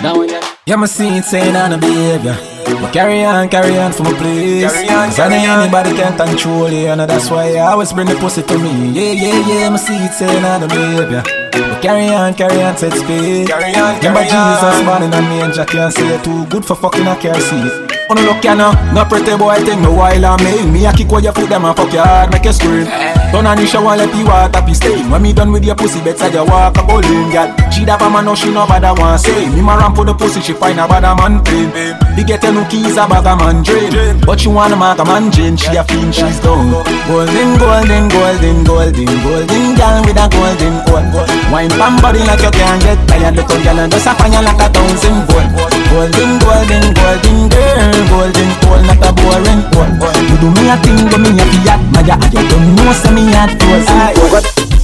Now 0.02 0.18
when 0.18 0.28
you 0.28 0.40
Yeah, 0.66 0.76
my 0.76 0.87
seat 0.87 1.24
saying 1.24 1.56
on 1.56 1.70
the 1.70 1.78
behavior. 1.78 2.37
But 2.80 2.92
carry 2.92 3.24
on, 3.24 3.48
carry 3.48 3.76
on 3.78 3.92
for 3.92 4.04
my 4.04 4.12
place. 4.12 4.64
Cause 4.64 5.18
I 5.18 5.28
know 5.28 5.61
anybody 5.61 5.92
can 5.92 6.16
control 6.16 6.70
you, 6.70 6.88
and 6.88 7.00
that's 7.00 7.30
why 7.30 7.54
I 7.56 7.72
always 7.72 7.92
bring 7.92 8.06
the 8.06 8.14
pussy 8.14 8.42
to 8.42 8.59
me. 8.59 8.90
Yeah, 8.92 9.12
yeah, 9.12 9.48
yeah, 9.48 9.68
my 9.70 9.76
seat 9.76 10.12
saying 10.12 10.44
on 10.44 10.61
the 10.61 10.68
behavior. 10.68 11.39
But 11.53 11.83
carry 11.83 12.09
on, 12.09 12.35
carry 12.35 12.63
on, 12.63 12.77
set 12.77 12.93
speed. 12.93 13.49
Carry 13.49 13.75
on, 13.75 14.01
carry 14.01 14.09
Remember 14.09 14.25
Jesus 14.25 14.85
born 14.87 15.03
in 15.03 15.13
a 15.13 15.23
manger, 15.23 15.65
can't 15.65 15.93
say 15.93 16.15
it 16.15 16.25
too 16.25 16.47
good 16.47 16.65
for 16.65 16.77
fucking 16.77 17.07
a 17.07 17.17
car 17.17 17.41
seat. 17.41 17.89
Oh 18.11 18.14
no 18.14 18.23
look 18.27 18.42
ya 18.42 18.59
no, 18.59 18.75
pretty 19.07 19.38
boy 19.38 19.55
thing 19.62 19.83
no 19.83 19.94
while 19.94 20.27
I 20.27 20.35
make 20.42 20.66
me 20.66 20.83
a 20.85 20.90
kick 20.90 21.12
where 21.14 21.23
you 21.23 21.31
foot 21.31 21.49
them 21.49 21.64
and 21.64 21.77
fuck 21.77 21.92
your 21.94 22.03
hard 22.03 22.33
make 22.35 22.42
you 22.42 22.51
scream. 22.51 22.83
Turn 23.31 23.46
on 23.46 23.55
the 23.55 23.62
shower 23.62 23.94
let 23.94 24.11
the 24.11 24.27
water 24.27 24.66
be 24.66 24.75
stain. 24.75 25.07
When 25.07 25.23
me 25.23 25.33
done 25.33 25.53
with 25.55 25.62
your 25.62 25.79
pussy 25.79 26.03
better 26.03 26.27
you 26.27 26.42
walk 26.42 26.75
a 26.75 26.83
bowling 26.83 27.31
girl. 27.31 27.55
She 27.70 27.87
da 27.87 27.94
man 28.11 28.27
no 28.27 28.35
she 28.35 28.51
no 28.51 28.66
bother 28.66 28.99
want 28.99 29.23
say. 29.23 29.46
Me 29.55 29.62
ma 29.62 29.79
ramp 29.79 29.94
for 29.94 30.05
the 30.05 30.12
pussy 30.12 30.42
she 30.42 30.59
find 30.59 30.83
a 30.83 30.90
bad 30.90 31.07
man 31.07 31.38
pain. 31.46 31.70
He 32.18 32.27
get 32.27 32.42
no 32.42 32.66
keys 32.66 32.99
a 32.99 33.07
bag 33.07 33.31
a 33.31 33.38
man 33.38 33.62
drain. 33.62 34.18
But 34.27 34.42
she 34.42 34.51
wanna 34.51 34.75
mark 34.75 34.99
a 34.99 35.05
man 35.07 35.31
Jane, 35.31 35.55
she 35.55 35.70
a 35.79 35.87
fiend 35.87 36.11
she's 36.11 36.42
done. 36.42 36.83
Golden, 37.07 37.62
golden, 37.62 38.11
golden, 38.11 38.66
golden, 38.66 39.07
golden 39.23 39.79
girl 39.79 40.03
with 40.03 40.18
a 40.18 40.27
golden 40.27 40.75
gold. 40.83 41.07
Wine 41.55 41.70
pam 41.79 41.94
body 42.03 42.27
like 42.27 42.42
you 42.42 42.51
can't 42.51 42.83
get 42.83 42.99
tired. 43.07 43.38
Look 43.38 43.55
on 43.55 43.62
girl 43.62 43.79
and 43.79 43.92
just 43.94 44.11
a 44.11 44.18
fire 44.18 44.42
like 44.42 44.59
a 44.59 44.66
thousand 44.66 45.31
volt. 45.31 45.46
Golden, 45.94 46.42
golden, 46.42 46.85
golden 46.90 47.38
girl. 47.46 48.00
Real 48.01 48.09
gold 48.09 48.33
drink 48.33 48.61
cold, 48.63 48.87
not 48.87 48.97
a 48.97 49.13
boring 49.13 49.61
one. 49.77 49.93
You 50.25 50.37
do 50.41 50.51
me 50.53 50.71
a 50.71 50.77
thing, 50.79 51.05
but 51.11 51.21
me 51.21 51.37
a 51.37 51.45
fiat. 51.45 51.81
My 51.93 52.01
ya, 52.01 52.17
you 52.33 52.49
don't 52.49 52.75
know, 52.75 52.93
say 52.93 53.13
me 53.13 53.29
a 53.29 53.47
toast. 53.59 54.80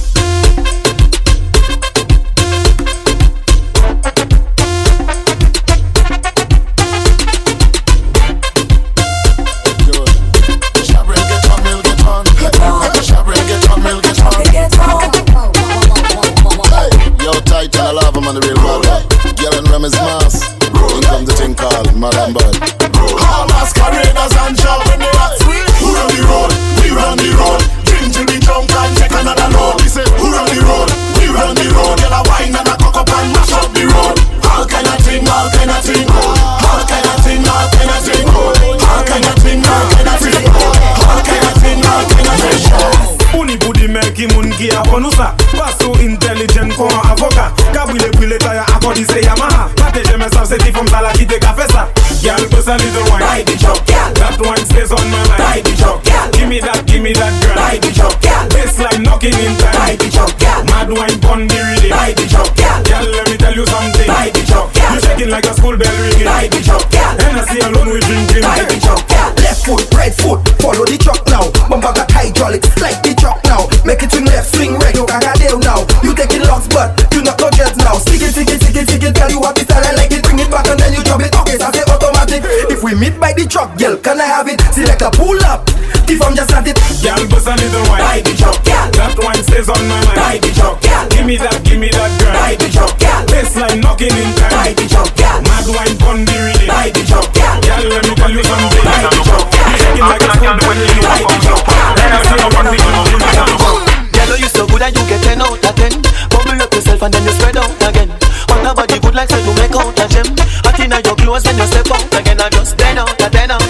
Atena 113.27 113.66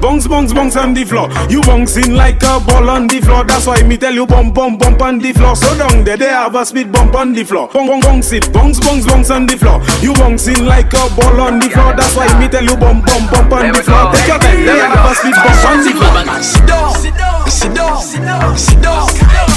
bounce, 0.00 0.26
bounce, 0.26 0.52
bounce 0.52 0.76
on 0.76 0.94
the 0.94 1.04
floor. 1.04 1.28
You 1.50 1.60
bouncing 1.62 2.14
like 2.14 2.42
a 2.42 2.60
ball 2.60 2.88
on 2.88 3.06
the 3.08 3.20
floor. 3.20 3.44
That's 3.44 3.66
why 3.66 3.82
me 3.82 3.96
tell 3.96 4.14
you 4.14 4.26
bump, 4.26 4.54
bump, 4.54 4.80
bump 4.80 5.02
on 5.02 5.18
the 5.18 5.32
floor. 5.32 5.54
So 5.54 5.76
down 5.76 6.04
there, 6.04 6.16
they 6.16 6.28
have 6.28 6.54
a 6.54 6.64
speed 6.64 6.90
bump 6.90 7.14
on 7.14 7.32
the 7.34 7.44
floor. 7.44 7.68
Bounce, 7.68 7.90
bounce, 7.90 8.04
bounce 8.06 8.32
it, 8.32 8.52
bounce, 8.52 8.80
bounce, 8.80 9.06
bounce 9.06 9.30
on 9.30 9.46
the 9.46 9.56
floor. 9.56 9.82
You 10.00 10.14
bouncing 10.14 10.64
like 10.64 10.92
a 10.94 11.08
ball 11.14 11.40
on 11.40 11.58
the 11.58 11.68
floor. 11.68 11.94
That's 11.94 12.16
why 12.16 12.26
me 12.40 12.48
tell 12.48 12.64
you 12.64 12.76
bump, 12.76 13.04
bump, 13.04 13.30
bump 13.30 13.52
on 13.52 13.72
the 13.72 13.82
floor. 13.82 14.12
Take 14.12 14.28
your 14.28 14.38
time, 14.38 14.64
they 14.64 14.78
have 14.78 15.10
a 15.10 15.14
speed 15.14 15.36
bump 15.36 15.64
on 15.68 15.78
the 15.84 15.92
floor. 15.92 16.42
Sit 16.42 16.66
down, 16.66 16.94
sit 16.96 17.74
down, 17.74 18.00
sit 18.00 18.22
down, 18.24 18.56
sit 18.56 18.80
down. 18.80 19.06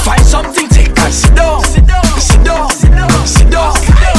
Find 0.03 0.25
something, 0.25 0.67
take 0.67 0.99
and 0.99 1.13
sit 1.13 1.35
down, 1.35 1.63
sit 1.63 1.87
down, 1.87 2.03
sit 2.19 2.43
down, 2.43 2.69
sit 3.25 3.49
down. 3.49 3.75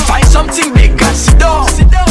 Find 0.09 0.27
something 0.27 0.73
big 0.73 0.91
and 0.91 1.17
sit 1.17 1.39
down, 1.39 1.69
sit 1.69 1.91
down, 1.91 2.10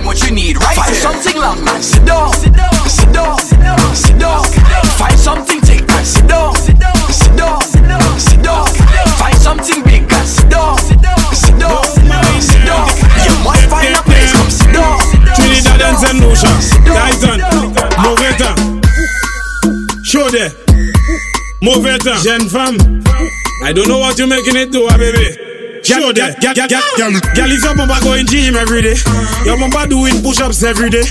find 0.00 0.06
what 0.06 0.28
you 0.28 0.34
need 0.34 0.56
right 0.56 0.76
Find 0.76 0.94
there. 0.94 1.02
something 1.02 1.36
long 1.36 1.64
man, 1.64 1.82
sit 1.82 2.04
down, 2.04 2.32
sit 2.32 2.52
down, 2.52 2.72
sit 2.88 3.12
down, 3.12 3.38
sit 3.38 3.60
down, 3.60 3.94
sit 3.94 4.18
down. 4.18 4.44
Find 4.96 5.18
something 5.18 5.60
take 5.60 5.86
man, 5.88 6.04
sit 6.04 6.26
down, 6.26 6.54
sit 6.56 6.78
down, 6.78 6.96
sit 7.12 7.36
down, 7.36 7.60
sit 7.60 7.84
down, 7.84 8.18
sit 8.18 8.42
down. 8.42 8.66
Find 9.20 9.36
something 9.36 9.82
big 9.84 10.02
and 10.12 10.28
sit 10.28 10.48
down, 10.48 10.78
sit 10.78 11.00
down, 11.02 11.18
sit 11.34 11.58
down, 11.58 11.84
sit 12.40 12.64
down. 12.64 12.86
You 13.24 13.34
might 13.44 13.66
find 13.68 13.94
a 13.94 14.02
place, 14.02 14.32
come 14.32 14.50
sit 14.50 14.72
down. 14.72 14.98
Trinidad 15.36 15.80
and 15.80 15.96
Zenosha, 16.00 16.52
Titan, 16.88 17.40
Moveta, 18.00 18.50
show 20.04 20.28
there, 20.30 20.50
Moveta, 21.62 22.22
Gen 22.22 22.48
Fam. 22.48 22.76
I 23.62 23.72
don't 23.72 23.88
know 23.88 23.98
what 23.98 24.18
you're 24.18 24.28
making 24.28 24.56
it 24.56 24.72
do, 24.72 24.88
baby. 24.96 25.49
Show 25.82 26.12
that, 26.12 26.40
gal, 26.40 26.54
if 26.56 27.64
your 27.64 27.74
bumper 27.74 28.00
going 28.04 28.26
gym 28.26 28.54
every 28.54 28.82
day, 28.82 28.96
your 29.44 29.56
bumper 29.58 29.86
doing 29.88 30.22
push-ups 30.22 30.62
every 30.62 30.90
day, 30.90 31.04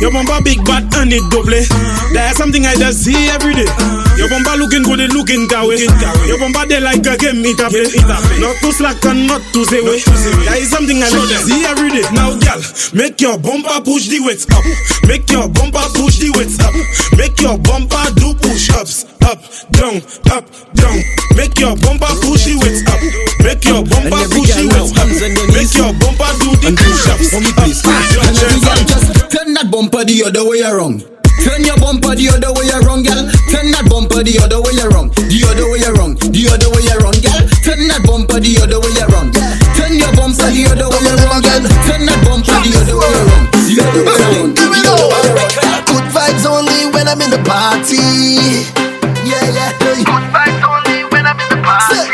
your 0.00 0.10
bumper 0.10 0.42
big 0.42 0.64
butt 0.64 0.82
and 0.96 1.12
it 1.12 1.22
double. 1.30 1.50
That's 2.12 2.36
something 2.36 2.66
I 2.66 2.74
just 2.74 3.04
see 3.04 3.28
every 3.28 3.54
day. 3.54 4.05
Your 4.16 4.28
bumper 4.32 4.56
looking 4.56 4.82
good, 4.82 5.00
it 5.00 5.12
looking 5.12 5.46
kawe. 5.46 5.76
Your 6.26 6.38
bumper 6.38 6.66
they 6.66 6.80
like 6.80 7.04
a 7.04 7.16
game 7.16 7.44
it 7.44 7.60
up. 7.60 7.72
Not 8.40 8.56
too 8.64 8.72
slack 8.72 9.04
and 9.04 9.26
not 9.28 9.42
too 9.52 9.64
say 9.68 9.82
way. 9.84 10.00
That 10.48 10.58
is 10.58 10.70
something 10.72 10.96
I 11.02 11.08
just 11.12 11.46
see 11.46 11.64
every 11.68 11.90
day. 11.92 12.06
Now, 12.16 12.32
gal, 12.40 12.58
make 12.96 13.20
your 13.20 13.36
bumper 13.38 13.76
push 13.84 14.08
the 14.08 14.20
weights 14.24 14.48
up. 14.48 14.64
Make 15.06 15.28
your 15.30 15.48
bumper 15.52 15.84
push 15.94 16.16
the 16.18 16.32
weights 16.32 16.56
up. 16.64 16.72
Make 17.16 17.40
your 17.44 17.58
bumper 17.60 18.04
do 18.16 18.32
push-ups. 18.40 19.04
Up, 19.26 19.42
down, 19.74 19.98
up, 20.32 20.46
down. 20.78 20.98
Make 21.36 21.58
your 21.58 21.76
bumper 21.76 22.12
push 22.24 22.46
the 22.48 22.56
weights 22.62 22.86
up. 22.88 23.00
Make 23.44 23.64
your 23.68 23.84
bumper 23.84 24.22
push 24.32 24.48
the 24.56 24.64
weights 24.64 24.96
up. 24.96 25.08
Make 25.52 25.74
your 25.76 25.92
bumper 26.00 26.30
do 26.40 26.50
the 26.64 26.70
push-ups. 26.72 27.30
For 27.30 27.40
me, 27.44 27.50
please. 27.52 27.84
And 27.84 28.32
every 28.32 28.60
girl 28.64 28.80
just 28.88 29.30
turn 29.30 29.52
that 29.54 29.68
bumper 29.70 30.04
the 30.04 30.24
other 30.24 30.48
way 30.48 30.62
around. 30.62 31.04
Turn 31.46 31.62
your 31.62 31.78
bumper 31.78 32.18
the 32.18 32.26
other 32.34 32.50
way 32.58 32.66
around, 32.74 33.06
girl. 33.06 33.22
Turn 33.54 33.70
that 33.70 33.86
bumper 33.86 34.26
the 34.26 34.34
other 34.42 34.58
way 34.58 34.74
around. 34.82 35.14
The 35.14 35.46
other 35.46 35.70
way 35.70 35.78
around. 35.86 36.18
The 36.34 36.42
other 36.50 36.66
way 36.74 36.82
around, 36.90 37.22
girl. 37.22 37.38
Turn 37.62 37.86
that 37.86 38.02
bumper 38.02 38.42
the 38.42 38.58
other 38.58 38.82
way 38.82 38.90
around. 38.98 39.30
Turn 39.78 39.94
your 39.94 40.10
bumper 40.18 40.50
the 40.50 40.66
other 40.66 40.90
way 40.90 41.06
around, 41.06 41.46
girl. 41.46 41.62
Turn 41.86 42.02
that 42.02 42.18
bumper 42.26 42.58
the 42.66 42.74
other 42.82 42.98
way 42.98 43.14
around. 43.14 43.46
The 43.62 43.78
other 43.78 44.02
way 44.02 44.18
around. 44.26 44.58
Here. 44.58 45.86
Good 45.86 46.06
vibes 46.10 46.42
only 46.50 46.90
when 46.90 47.06
I'm 47.06 47.22
in 47.22 47.30
the 47.30 47.38
party. 47.46 48.66
Yeah, 49.22 49.38
yeah. 49.54 49.70
Good 49.78 50.02
vibes 50.34 50.66
only 50.66 51.06
when 51.14 51.30
I'm 51.30 51.38
in 51.38 51.48
the 51.54 51.62
party. 51.62 52.10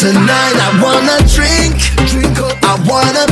Tonight 0.00 0.56
I 0.56 0.80
wanna 0.80 1.20
drink, 1.28 1.76
drink 2.08 2.40
up. 2.40 2.56
I 2.64 2.80
wanna 2.88 3.28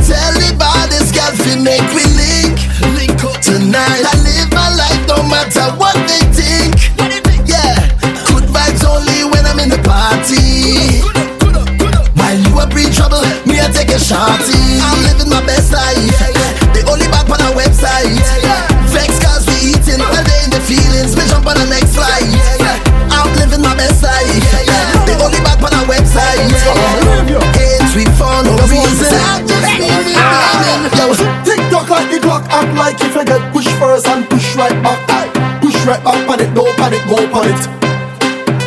like 32.88 33.00
if 33.04 33.16
I 33.16 33.24
get 33.24 33.52
push 33.52 33.68
first 33.76 34.06
and 34.08 34.24
push 34.30 34.56
right 34.56 34.72
back. 34.82 34.98
Aye. 35.12 35.28
Push 35.60 35.76
right 35.84 36.02
back, 36.02 36.20
pan 36.26 36.40
it, 36.40 36.54
go 36.54 36.64
pan 36.80 36.94
it, 36.96 37.04
go 37.04 37.20
pan 37.28 37.52
it. 37.52 37.60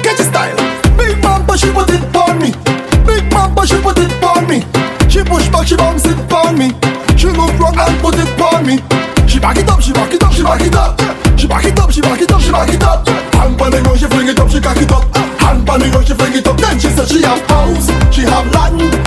Get 0.05 0.17
your 0.19 0.29
style. 0.29 0.57
Big 0.93 1.17
mamba, 1.23 1.57
she 1.57 1.73
put 1.73 1.89
it 1.89 2.05
on 2.13 2.37
me. 2.37 2.53
Big 3.01 3.25
mamba, 3.33 3.65
she 3.65 3.81
put 3.81 3.97
it 3.97 4.13
on 4.21 4.45
me. 4.45 4.61
She 5.09 5.25
push 5.25 5.49
back, 5.49 5.65
she 5.65 5.75
bounce 5.75 6.05
it 6.05 6.19
on 6.29 6.53
me. 6.53 6.69
She 7.17 7.33
look 7.33 7.53
wrong 7.57 7.73
and 7.73 7.97
put 7.97 8.13
it 8.21 8.29
on 8.37 8.61
me. 8.61 8.77
She 9.25 9.39
back 9.39 9.57
it 9.57 9.69
up, 9.69 9.81
she 9.81 9.91
back 9.91 10.13
it 10.13 10.21
up, 10.21 10.33
she 10.33 10.43
back 10.43 10.61
it 10.61 10.75
up. 10.75 11.01
She 11.39 11.47
back 11.47 11.65
it 11.65 11.79
up, 11.79 11.89
she 11.89 12.01
back 12.01 12.21
it 12.21 12.31
up, 12.31 12.41
she 12.41 12.51
back 12.51 12.69
it 12.69 12.83
up. 12.83 13.07
Hand 13.33 13.57
pan 13.57 13.73
it, 13.73 13.97
she 13.97 14.05
fling 14.05 14.29
it 14.29 14.39
up, 14.39 14.49
she 14.49 14.61
cock 14.61 14.77
it 14.77 14.91
up. 14.91 15.03
Hand 15.41 15.65
pan 15.65 15.81
it, 15.81 16.07
she 16.07 16.13
fling 16.13 16.33
it 16.37 16.47
up. 16.47 16.57
Then 16.57 16.77
she 16.77 16.89
said 16.93 17.07
she 17.09 17.21
have 17.23 17.41
house, 17.49 17.89
she 18.13 18.21
have 18.21 18.45
land, 18.53 19.00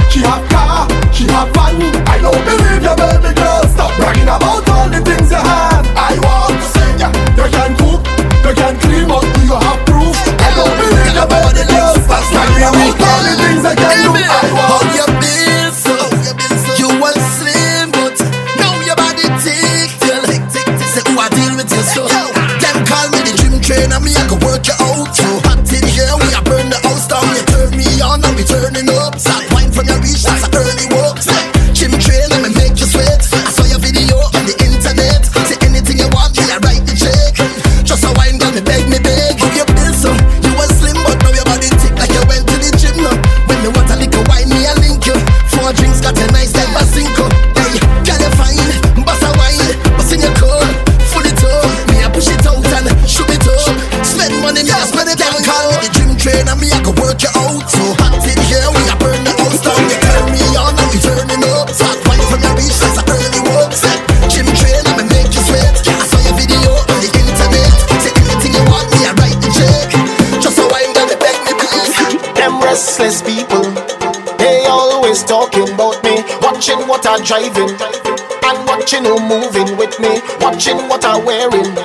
watching 76.65 76.89
what 76.89 77.05
I'm 77.05 77.21
driving, 77.25 77.69
and 77.69 78.57
watching 78.65 79.05
who 79.05 79.21
moving 79.21 79.77
with 79.77 80.01
me, 80.01 80.17
watching 80.41 80.81
what 80.89 81.05
I'm 81.05 81.21
wearing. 81.21 81.77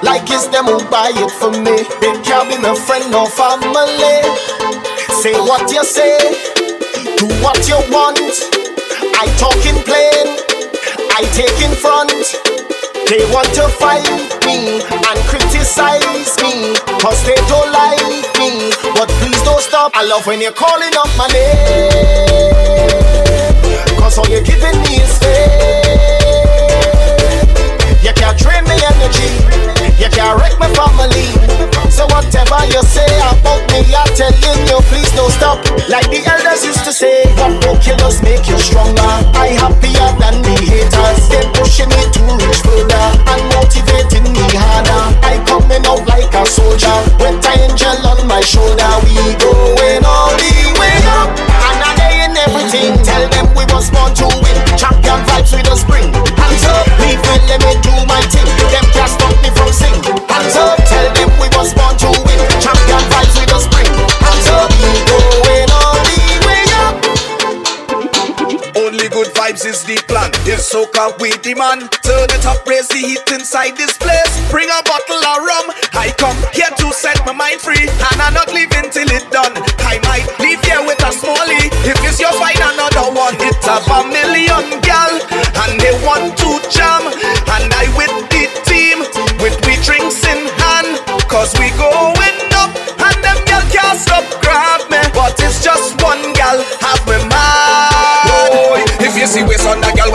Like 0.00 0.24
it's 0.32 0.48
them 0.48 0.72
who 0.72 0.80
buy 0.88 1.12
it 1.12 1.28
for 1.36 1.52
me. 1.52 1.84
They 2.00 2.16
can't 2.24 2.48
be 2.48 2.56
my 2.56 2.72
friend 2.72 3.12
or 3.12 3.28
family. 3.28 4.24
Say 5.20 5.36
what 5.36 5.68
you 5.68 5.84
say, 5.84 6.16
do 7.20 7.28
what 7.44 7.60
you 7.68 7.76
want. 7.92 8.24
I 9.20 9.28
talk 9.36 9.60
in 9.68 9.76
plain, 9.84 10.24
I 11.12 11.28
take 11.36 11.60
in 11.60 11.76
front. 11.76 12.16
They 13.12 13.20
want 13.36 13.52
to 13.60 13.68
fight 13.76 14.08
me 14.46 14.80
and 14.80 15.18
criticize 15.28 16.32
me 16.40 16.72
Cause 17.02 17.20
they 17.26 17.34
don't 17.44 17.70
like 17.70 18.00
me 18.38 18.70
But 18.94 19.10
please 19.20 19.42
don't 19.42 19.60
stop 19.60 19.92
I 19.94 20.04
love 20.04 20.26
when 20.26 20.40
you're 20.40 20.52
calling 20.52 20.96
up 20.96 21.10
my 21.18 21.26
name 21.26 23.31
Cause 24.02 24.18
all 24.18 24.26
you're 24.26 24.42
giving 24.42 24.74
me 24.82 24.98
is 24.98 25.14
fame 25.22 25.94
You 28.02 28.10
can't 28.18 28.34
drain 28.34 28.66
me 28.66 28.74
energy. 28.82 29.30
You 29.94 30.10
can't 30.10 30.34
wreck 30.42 30.58
my 30.58 30.66
family. 30.74 31.30
So 31.86 32.10
whatever 32.10 32.66
you 32.66 32.82
say 32.82 33.06
about 33.22 33.62
me 33.70 33.86
I'm 33.94 34.10
telling 34.18 34.66
you 34.66 34.82
please 34.90 35.06
don't 35.14 35.30
stop. 35.30 35.62
Like 35.86 36.10
the 36.10 36.18
elders 36.26 36.66
used 36.66 36.82
to 36.82 36.92
say 36.92 37.30
What 37.38 37.62
broke 37.62 37.86
you 37.86 37.94
just 37.94 38.26
make 38.26 38.50
you 38.50 38.58
stronger. 38.58 39.06
I 39.38 39.54
happier 39.54 40.10
than 40.18 40.42
the 40.42 40.58
haters. 40.58 41.22
They 41.30 41.46
pushing 41.54 41.86
me 41.94 42.02
to 42.02 42.22
reach 42.42 42.58
further 42.66 43.06
And 43.30 43.42
motivating 43.54 44.26
me 44.34 44.50
harder. 44.50 45.14
I 45.22 45.38
coming 45.46 45.86
out 45.86 46.02
like 46.10 46.34
a 46.34 46.42
soldier 46.42 46.98
With 47.22 47.38
an 47.38 47.70
angel 47.70 48.02
on 48.02 48.18
my 48.26 48.42
shoulder. 48.42 48.90
We 49.06 49.38
going 49.38 50.02
all 50.02 50.34
the 50.34 50.74
way 50.74 50.98
up 51.06 51.51
everything. 52.42 52.98
Tell 53.04 53.24
them 53.30 53.46
we 53.54 53.64
was 53.70 53.90
born 53.90 54.14
to 54.18 54.26
win. 54.42 54.56
Champion 54.76 55.20
vibes 55.26 55.52
with 55.54 55.68
us 55.70 55.84
bring 55.84 56.10
Hands 56.12 56.64
up, 56.74 56.86
leave 56.98 57.22
me, 57.22 57.34
let 57.46 57.60
me 57.62 57.72
do 57.82 57.94
my 58.06 58.20
thing. 58.30 58.46
Them 58.70 58.81
This 69.62 69.78
is 69.78 69.94
the 69.94 69.94
plan. 70.10 70.34
If 70.42 70.58
soca 70.58 71.14
we 71.22 71.30
demand, 71.38 71.86
turn 72.02 72.26
it 72.34 72.42
up, 72.50 72.66
raise 72.66 72.90
the 72.90 72.98
heat 72.98 73.22
inside 73.30 73.78
this 73.78 73.94
place. 73.94 74.34
Bring 74.50 74.66
a 74.66 74.82
bottle 74.82 75.22
of 75.22 75.38
rum. 75.38 75.70
I 75.94 76.10
come 76.18 76.34
here 76.50 76.66
to 76.82 76.90
set 76.90 77.22
my 77.22 77.30
mind 77.30 77.62
free, 77.62 77.86
and 77.86 78.18
I'm 78.18 78.34
not 78.34 78.50
leaving 78.50 78.90
till 78.90 79.06
it 79.06 79.22
done. 79.30 79.54
I 79.86 80.02
might 80.02 80.26
leave 80.42 80.58
here 80.66 80.82
with 80.82 80.98
a 81.06 81.14
smallie. 81.14 81.70
If 81.86 81.94
it's 82.02 82.18
your 82.18 82.34
fight, 82.42 82.58
another 82.58 83.14
one, 83.14 83.38
it's 83.38 83.62
a 83.62 83.78
million 84.02 84.82
gal, 84.82 85.14
and 85.30 85.78
they 85.78 85.94
want 86.02 86.34
to 86.42 86.50
jam, 86.66 87.06
and 87.14 87.70
I 87.70 87.86
with 87.94 88.10
the 88.34 88.50
team 88.66 89.06
with 89.38 89.54
we 89.62 89.78
drinks 89.86 90.26
in 90.26 90.42
hand, 90.58 90.98
cause 91.30 91.54
we 91.62 91.70
going 91.78 92.38
up, 92.58 92.74
and 92.98 93.14
them 93.22 93.38
gal 93.46 93.62
can't 93.70 93.94
stop 93.94 94.26
grab 94.42 94.90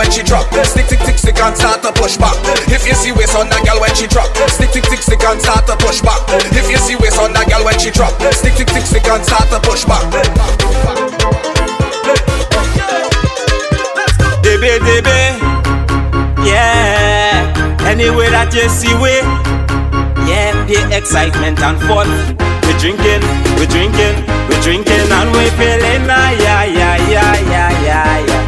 will. 0.08 0.38
push 2.08 2.18
back. 2.18 2.36
If 2.72 2.88
you 2.88 2.94
see 2.94 3.12
waist 3.12 3.36
on 3.36 3.50
that 3.50 3.66
girl 3.68 3.82
when 3.84 3.92
she 3.92 4.08
drop, 4.08 4.32
stick, 4.48 4.70
stick, 4.72 4.86
stick, 4.86 5.02
stick 5.04 5.24
and 5.28 5.42
start 5.42 5.68
to 5.68 5.76
push 5.76 6.00
back. 6.00 6.24
If 6.56 6.72
you 6.72 6.78
see 6.80 6.96
waist 6.96 7.20
on 7.20 7.34
that 7.34 7.52
girl 7.52 7.66
when 7.68 7.76
she 7.80 7.92
drop, 7.92 8.16
stick, 8.32 8.56
stick, 8.56 8.70
stick, 8.70 8.86
stick 8.88 9.08
and 9.12 9.20
start 9.28 9.52
to 9.52 9.60
push 9.60 9.84
back. 9.84 10.08
Debe, 14.40 14.80
debe, 14.88 15.20
yeah. 16.48 17.52
Anyway 17.84 18.32
that 18.32 18.56
you 18.56 18.72
see 18.72 18.96
we, 19.04 19.20
yeah, 20.24 20.56
pure 20.64 20.88
excitement 20.96 21.60
and 21.60 21.76
fun. 21.84 22.08
We 22.64 22.72
drinking, 22.80 23.20
we 23.60 23.68
drinking, 23.68 24.24
we 24.48 24.56
drinking 24.64 25.12
and 25.12 25.28
we 25.36 25.44
feeling, 25.60 26.08
ah, 26.08 26.32
yeah, 26.40 26.64
yeah, 26.64 26.96
yeah, 27.12 27.36
yeah, 27.52 27.84
yeah, 27.84 28.26
yeah. 28.28 28.47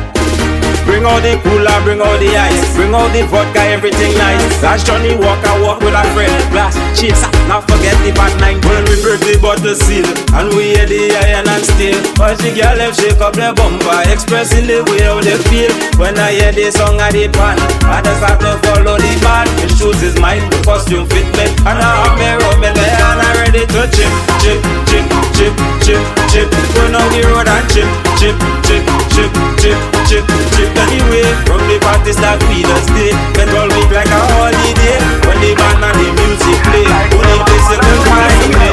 Bring 0.99 1.15
all 1.15 1.23
the 1.23 1.39
cooler, 1.47 1.79
bring 1.87 2.03
all 2.03 2.19
the 2.19 2.27
ice, 2.35 2.75
bring 2.75 2.91
all 2.91 3.07
the 3.15 3.23
vodka, 3.31 3.63
everything 3.71 4.11
nice. 4.19 4.43
Last 4.59 4.83
Johnnie 4.83 5.15
Walker 5.15 5.55
walk 5.63 5.79
with 5.79 5.95
a 5.95 6.03
friend, 6.11 6.27
blast, 6.51 6.75
chaser, 6.91 7.31
not 7.47 7.63
forget 7.71 7.95
the 8.03 8.11
bad 8.11 8.35
night. 8.43 8.59
When 8.67 8.83
we 8.83 8.99
break 8.99 9.23
the 9.23 9.39
bottle 9.39 9.79
seal, 9.79 10.03
and 10.35 10.51
we 10.51 10.75
hear 10.75 10.83
the 10.83 11.15
iron 11.23 11.47
and 11.47 11.63
steel. 11.63 11.95
Watch 12.19 12.43
the 12.43 12.51
girl 12.51 12.75
left 12.75 12.99
shake 12.99 13.23
up 13.23 13.31
their 13.31 13.55
bumper, 13.55 13.95
expressing 14.11 14.67
the 14.67 14.83
way 14.91 15.07
how 15.07 15.23
they 15.23 15.39
feel. 15.47 15.71
When 15.95 16.19
I 16.19 16.35
hear 16.35 16.51
the 16.51 16.67
song 16.67 16.99
at 16.99 17.15
the 17.15 17.31
pan, 17.31 17.55
I 17.87 18.03
just 18.03 18.19
start 18.19 18.43
to 18.43 18.59
follow 18.67 18.99
the 18.99 19.13
band. 19.23 19.47
The 19.63 19.71
shoes 19.71 20.03
is 20.03 20.19
mine, 20.19 20.43
the 20.51 20.59
costume 20.67 21.07
fit 21.07 21.31
me, 21.39 21.47
and 21.63 21.79
I 21.79 21.95
have 21.95 22.19
me 22.19 22.27
rum 22.43 22.59
in 22.59 22.75
there, 22.75 22.99
and 23.07 23.23
I'm 23.23 23.39
ready 23.39 23.63
to 23.63 23.81
chip, 23.87 24.11
chip, 24.43 24.59
chip, 24.83 25.07
chip, 25.31 25.55
chip, 25.79 26.03
chip. 26.27 26.47
Going 26.75 26.91
on 26.91 27.07
the 27.15 27.23
road 27.31 27.47
and 27.47 27.63
chip, 27.71 27.87
chip, 28.19 28.35
chip, 28.67 28.83
chip, 29.15 29.31
chip, 29.63 29.79
chip, 30.11 30.27
chip. 30.59 30.88
Anyway, 30.89 31.21
from 31.45 31.61
the 31.69 31.77
party 31.85 32.13
start 32.13 32.41
we 32.49 32.65
just 32.65 32.89
stay. 32.89 33.13
Petrol 33.37 33.69
week 33.77 33.93
like 33.93 34.09
a 34.09 34.21
holiday. 34.33 34.97
When 35.29 35.37
the 35.37 35.53
band 35.53 35.85
and 35.85 35.95
the 36.01 36.09
music 36.17 36.57
play, 36.65 36.89
only 37.13 37.39
place 37.45 37.67
you 37.69 37.77
can 37.77 37.99
find 38.09 38.49
me. 38.57 38.69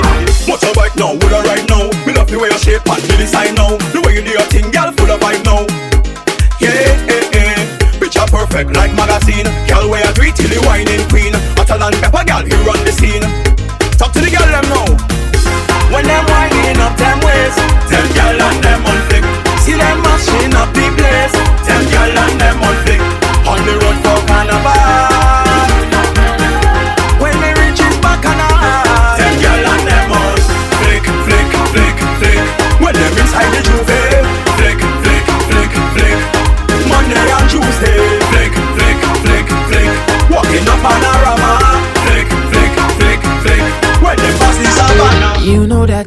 Motorbike 0.49 0.97
now, 0.97 1.13
would 1.13 1.33
I 1.33 1.45
ride 1.45 1.69
now? 1.69 1.93
Me 2.09 2.17
love 2.17 2.33
the 2.33 2.39
way 2.41 2.49
you 2.49 2.59
shape 2.59 2.89
and 2.89 3.03
me 3.05 3.17
design 3.21 3.53
now. 3.55 3.77
The 3.93 4.01
way 4.01 4.17
you 4.17 4.23
do 4.25 4.33
your 4.33 4.49
thing, 4.49 4.71
girl, 4.73 4.93
full 4.97 5.13
of 5.13 5.21
vibe 5.21 5.45
now. 5.45 5.69
Yeah, 6.57 6.73
eh, 6.73 7.37
eh. 7.37 8.01
Picture 8.01 8.25
perfect 8.33 8.73
like 8.73 8.97
magazine. 8.97 9.45
Girl, 9.69 9.91
where 9.93 10.01
you 10.01 10.13
do 10.17 10.33
till 10.33 10.49
the 10.49 10.61
whining 10.65 11.05
queen. 11.13 11.37
Hotter 11.61 11.77
than 11.77 11.93
pepper, 12.01 12.25
girl, 12.25 12.49
you 12.49 12.57
run 12.65 12.81
the 12.89 12.93
scene. 12.97 13.46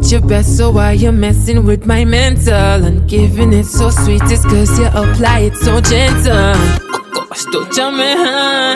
You 0.09 0.19
know 0.19 0.27
best, 0.27 0.57
so 0.57 0.71
why 0.71 0.93
you 0.93 1.11
messing 1.11 1.65
with 1.65 1.85
my 1.85 2.03
mental 2.03 2.83
and 2.83 3.07
giving 3.07 3.53
it 3.53 3.65
so 3.65 3.91
sweet? 3.91 4.23
It's 4.23 4.43
cause 4.43 4.79
you 4.79 4.87
apply 4.87 5.51
it 5.51 5.55
so 5.57 5.79
gentle. 5.81 6.33
Oh 6.33 7.27
gosh, 7.29 7.45
don't 7.51 7.71
jump 7.71 7.97
me, 7.97 8.15
huh? 8.17 8.75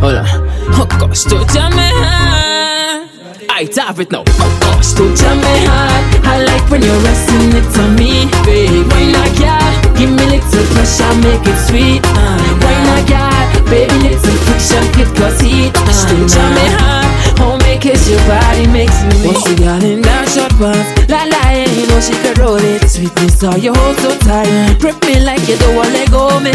Hold 0.00 0.16
on. 0.16 0.26
Oh 0.72 0.86
gosh, 0.88 1.24
don't 1.24 1.46
jump 1.52 1.76
me, 1.76 1.84
huh? 1.84 3.06
I 3.50 3.68
have 3.76 4.00
it 4.00 4.10
now. 4.10 4.24
Oh 4.26 4.58
gosh, 4.62 4.94
don't 4.94 5.12
me 5.12 5.66
hard. 5.68 6.24
I 6.24 6.42
like 6.44 6.64
when 6.70 6.80
you're 6.80 6.96
resting 7.04 7.52
it 7.52 7.68
on 7.76 7.94
me, 7.96 8.24
baby. 8.48 8.88
Why 8.88 9.12
not, 9.12 9.32
girl? 9.36 9.96
Give 10.00 10.08
me 10.08 10.24
little 10.32 10.66
pressure, 10.72 11.12
make 11.20 11.44
it 11.44 11.58
sweet. 11.68 12.00
Uh, 12.04 12.40
why 12.64 12.72
not, 12.88 13.04
girl? 13.04 13.68
Baby, 13.68 13.92
little 14.08 14.38
friction, 14.48 14.84
it 14.96 15.12
cause 15.12 15.40
heat. 15.40 15.76
Uh, 15.76 16.08
don't 16.08 16.26
jump 16.26 16.54
me 16.56 16.66
hard. 16.72 17.04
Oh, 17.38 17.55
it 17.84 18.08
your 18.08 18.20
body 18.26 18.66
makes 18.68 19.02
me 19.04 19.12
weak. 19.20 19.34
What's 19.34 19.44
the 19.44 19.56
girl 19.56 19.82
in 19.84 20.00
that 20.02 20.24
short 20.30 20.52
pants? 20.56 20.88
La 21.10 21.26
la, 21.28 21.42
yeah, 21.50 21.68
you 21.76 21.84
know 21.90 22.00
she 22.00 22.14
could 22.22 22.38
roll 22.38 22.56
it. 22.56 22.88
Sweetness, 22.88 23.42
how 23.42 23.56
you 23.56 23.74
hold 23.74 23.96
so 23.98 24.16
tight. 24.24 24.78
Grip 24.80 24.96
me 25.04 25.20
like 25.20 25.42
you 25.48 25.58
don't 25.58 25.76
want 25.76 25.92
let 25.92 26.10
go 26.10 26.40
me. 26.40 26.54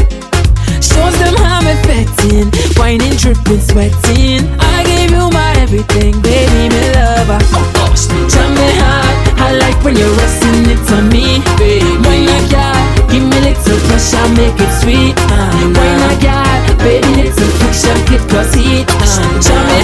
Shows 0.82 1.14
them 1.22 1.36
how 1.38 1.62
I'm 1.62 1.68
affecting, 1.68 2.50
whining, 2.80 3.14
dripping, 3.22 3.62
sweating. 3.62 4.48
I 4.58 4.82
gave 4.88 5.12
you 5.12 5.30
my 5.30 5.54
everything, 5.62 6.18
baby, 6.26 6.74
me 6.74 6.82
lover. 6.96 7.38
Oh 7.54 7.94
jam 8.32 8.50
me 8.56 8.70
hard. 8.82 9.16
I 9.38 9.54
like 9.62 9.78
when 9.84 9.96
you're 9.96 10.16
resting 10.18 10.66
it 10.74 10.82
on 10.90 11.10
me, 11.10 11.44
baby. 11.60 11.86
Why 12.02 12.26
not, 12.26 12.46
girl? 12.50 12.81
Give 13.12 13.24
me 13.24 13.40
little 13.42 13.80
pressure, 13.88 14.28
make 14.40 14.56
it 14.56 14.72
sweet. 14.82 15.16
Uh, 15.18 15.52
why 15.76 15.90
not, 16.00 16.16
girl? 16.24 16.78
Baby, 16.80 17.28
little 17.28 17.52
friction, 17.60 17.98
kid, 18.08 18.24
cause 18.30 18.54
heat. 18.54 18.88
Uh, 18.88 19.42
jam 19.44 19.62
me. 19.68 19.80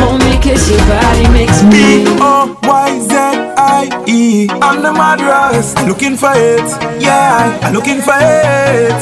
Oh, 0.00 0.18
make 0.18 0.44
it 0.44 0.58
your 0.68 0.82
body 0.90 1.28
makes 1.32 1.62
me. 1.62 2.04
O 2.20 2.58
Y 2.62 2.98
Z 3.00 3.14
I 3.56 4.04
E. 4.06 4.48
I'm 4.60 4.82
the 4.82 4.92
mad 4.92 5.20
Russ, 5.20 5.74
looking 5.86 6.16
for 6.16 6.32
it. 6.34 6.68
Yeah, 7.00 7.58
I'm 7.62 7.72
looking 7.72 8.00
for 8.00 8.18
it. 8.18 8.92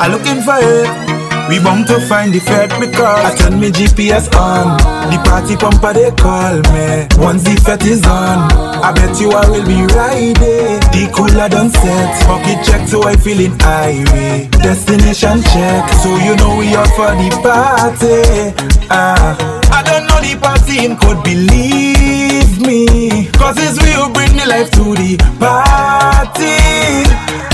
I'm 0.00 0.10
looking 0.10 0.42
for 0.42 0.58
it. 0.58 1.23
We 1.48 1.60
bound 1.60 1.86
to 1.88 2.00
find 2.08 2.32
the 2.32 2.40
Fed 2.40 2.70
because 2.80 3.24
I 3.24 3.34
turn 3.36 3.60
me 3.60 3.70
GPS 3.70 4.32
on. 4.34 4.78
The 5.12 5.18
party 5.28 5.56
pumper 5.56 5.92
they 5.92 6.10
call 6.16 6.56
me. 6.72 7.06
Once 7.22 7.44
the 7.44 7.54
Fed 7.64 7.82
is 7.84 8.04
on, 8.06 8.50
I 8.82 8.92
bet 8.92 9.20
you 9.20 9.30
I 9.30 9.44
will 9.50 9.64
be 9.64 9.84
riding. 9.94 10.80
The 10.90 11.10
cooler 11.14 11.48
done 11.48 11.70
set. 11.70 12.24
Pocket 12.24 12.64
check 12.64 12.88
so 12.88 13.04
I 13.04 13.16
feeling 13.16 13.52
irate. 13.60 14.50
Destination 14.64 15.42
check, 15.52 15.84
so 16.00 16.16
you 16.24 16.34
know 16.36 16.56
we 16.56 16.74
are 16.74 16.88
for 16.96 17.12
the 17.12 17.28
party. 17.44 18.56
Ah, 18.90 19.36
I 19.70 19.82
don't 19.84 20.06
know 20.08 20.20
the 20.24 20.40
party 20.40 20.80
him 20.80 20.96
could 20.96 21.22
believe 21.22 22.58
me. 22.60 23.28
Cause 23.36 23.56
it's 23.60 23.76
who 23.78 24.12
bring 24.12 24.32
the 24.36 24.46
life 24.48 24.70
to 24.80 24.94
the 24.96 25.16
party. 25.38 26.56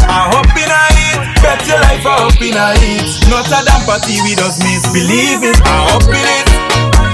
I 0.07 0.31
hope 0.31 0.57
in 0.59 0.71
a 0.71 0.90
bet 1.51 1.67
your 1.67 1.81
life 1.83 2.07
hope 2.07 2.39
in 2.39 2.55
a 2.55 2.79
hit. 2.79 3.11
Not 3.27 3.51
a 3.51 3.59
damn 3.67 3.83
party, 3.83 4.23
we 4.23 4.39
just 4.39 4.63
misbelieve 4.63 5.43
it. 5.43 5.59
I 5.67 5.91
hope 5.91 6.07
in 6.07 6.23
it. 6.23 6.47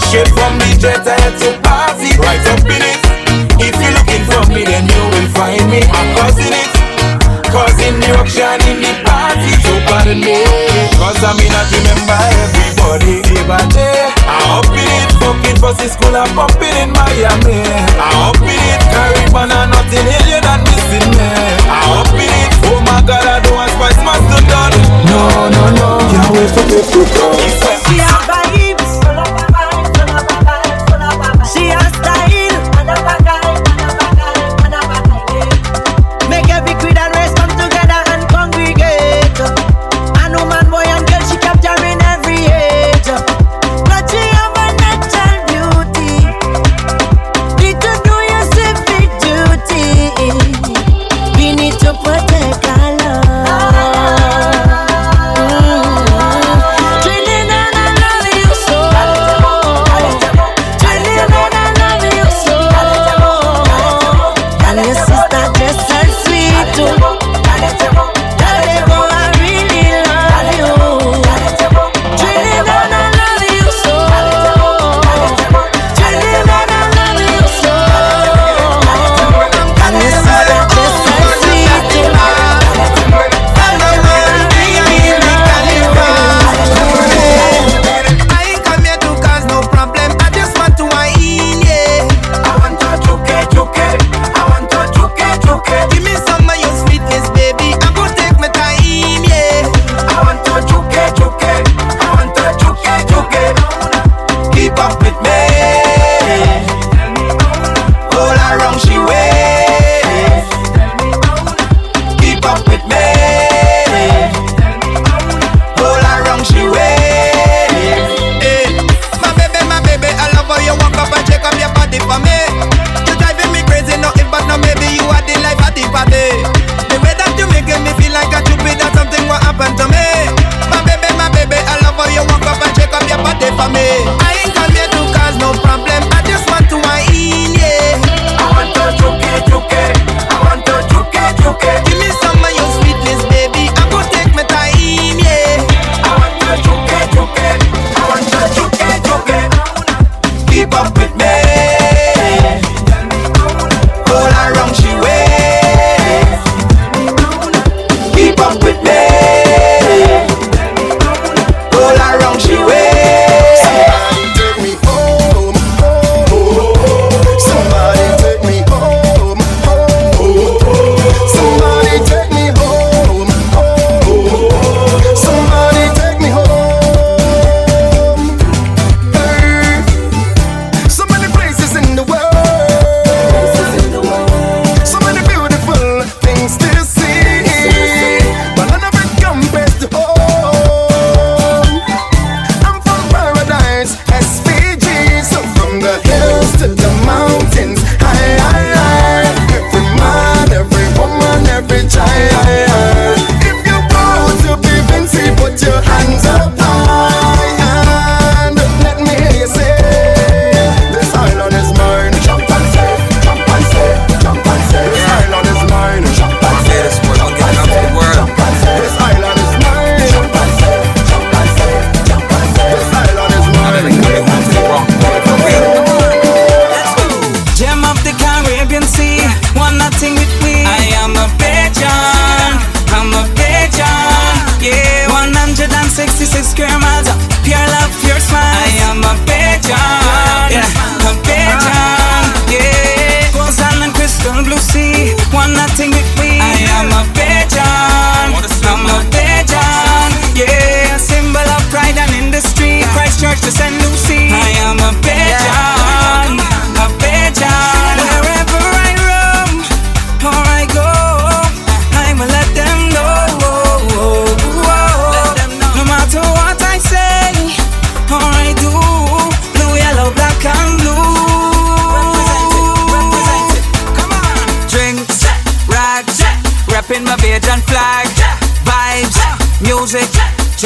Straight 0.05 0.29
from 0.37 0.61
the 0.61 0.69
jet 0.77 1.09
I 1.09 1.17
to 1.41 1.57
party, 1.65 2.13
right 2.21 2.45
up 2.53 2.69
in 2.69 2.83
it. 2.85 3.01
If 3.57 3.73
you're 3.81 3.97
looking 3.97 4.25
for 4.29 4.45
me, 4.53 4.69
then 4.69 4.85
you 4.85 5.03
will 5.17 5.31
find 5.33 5.65
me. 5.73 5.81
I'm 5.89 6.09
causing 6.21 6.53
it. 6.53 6.73
Causing 7.49 7.97
the 8.05 8.13
ruction 8.13 8.61
in 8.69 8.85
the 8.85 8.93
party, 9.09 9.51
so 9.65 9.73
pardon 9.89 10.21
me. 10.21 10.45
Cause 11.01 11.17
I 11.25 11.33
may 11.41 11.49
not 11.49 11.65
remember 11.73 12.21
everybody 12.45 13.25
by 13.49 13.63
day. 13.73 14.13
I 14.29 14.37
hope 14.53 14.75
in 14.77 14.85
it, 14.85 15.11
fucking 15.17 15.59
pussy 15.63 15.89
school, 15.89 16.13
I'm 16.13 16.29
pumping 16.37 16.77
in 16.77 16.93
Miami. 16.93 17.65
I 17.97 18.11
hope 18.21 18.45
in 18.45 18.53
it, 18.53 18.83
Caribbean 18.93 19.49
and 19.55 19.71
nothing 19.73 20.05
you're 20.29 20.45
not 20.45 20.61
missing 20.69 21.09
me. 21.15 21.31
I 21.71 21.81
hope 21.89 22.13
in 22.13 22.29
it, 22.29 22.53
oh 22.69 22.83
my 22.85 23.01
god, 23.07 23.25
I 23.25 23.46
spice 23.77 23.97
master 23.99 24.41
done. 24.49 24.73
No, 25.05 25.51
no, 25.51 25.65
no, 25.77 25.99
can't 26.09 26.31
wait 26.33 26.49
for 26.51 26.65
this 26.65 26.91
to 26.91 27.05
come. 27.13 28.46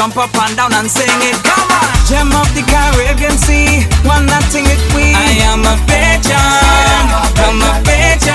Jump 0.01 0.17
up 0.17 0.33
and 0.33 0.57
down 0.57 0.73
and 0.73 0.89
sing 0.89 1.13
it. 1.29 1.37
Come 1.45 1.69
on. 1.77 1.93
Gem 2.09 2.33
of 2.33 2.49
the 2.57 2.65
Caribbean 2.65 3.37
Sea. 3.37 3.85
One 4.09 4.25
nothing 4.25 4.65
it 4.65 4.81
we. 4.97 5.13
I 5.13 5.45
am 5.45 5.61
a 5.61 5.77
pigeon. 5.85 7.05
I'm 7.37 7.61
a 7.61 7.73
pigeon. 7.85 8.33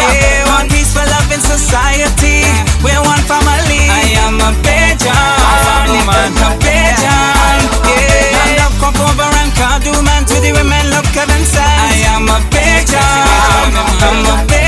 Yeah, 0.00 0.48
one 0.48 0.64
peaceful 0.72 1.04
loving 1.04 1.44
society. 1.44 2.48
We're 2.80 3.04
one 3.04 3.20
family. 3.28 3.84
I 3.84 4.16
am 4.24 4.40
a 4.40 4.48
pigeon. 4.64 5.12
I'm 5.12 6.40
a 6.40 6.56
pigeon. 6.56 7.58
Yeah. 7.84 8.48
And 8.48 8.64
up, 8.64 8.72
cock 8.80 8.96
over 8.96 9.28
and 9.44 9.52
cardo 9.60 9.92
man 10.00 10.24
to 10.24 10.40
the 10.40 10.56
women. 10.56 10.88
Look 10.88 11.12
at 11.20 11.28
them 11.28 11.44
I 11.52 12.00
am 12.16 12.32
a 12.32 12.40
pigeon. 12.48 12.96
I'm 12.96 14.24
a 14.24 14.48
pigeon. 14.48 14.67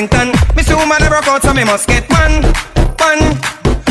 Over 0.00 0.08
Islington. 0.08 0.56
Me 0.56 0.62
see 0.62 0.74
woman 0.74 1.02
a 1.02 1.08
broke 1.08 1.28
out, 1.28 1.42
so 1.42 1.52
me 1.52 1.64
must 1.64 1.86
get 1.86 2.08
one, 2.10 2.42
one. 2.98 3.20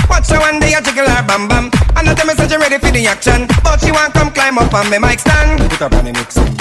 Watch 0.09 0.29
her 0.29 0.39
one 0.39 0.59
day 0.59 0.73
I 0.73 0.81
jiggle 0.81 1.07
her 1.07 1.23
bam 1.25 1.47
bam. 1.47 1.71
And 1.95 2.09
I 2.09 2.13
tell 2.13 2.25
me 2.25 2.33
say 2.33 2.47
she 2.47 2.57
ready 2.57 2.77
for 2.77 2.91
the 2.91 3.05
action, 3.07 3.47
but 3.63 3.79
she 3.79 3.91
want 3.91 4.13
come 4.13 4.31
climb 4.31 4.57
up 4.57 4.73
on 4.73 4.89
me 4.89 4.97
mic 4.97 5.19
stand. 5.19 5.59
Put 5.69 5.81
up 5.81 5.93
on 5.93 6.05
the 6.05 6.13
mixing 6.13 6.58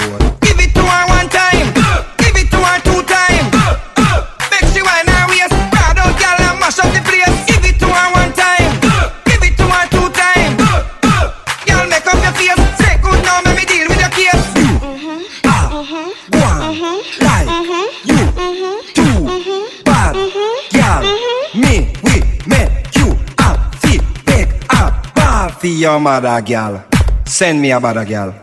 your 25.79 25.99
mother. 25.99 26.83
Send 27.25 27.61
me 27.61 27.71
a 27.71 27.79
bad 27.79 28.07
girl. 28.07 28.33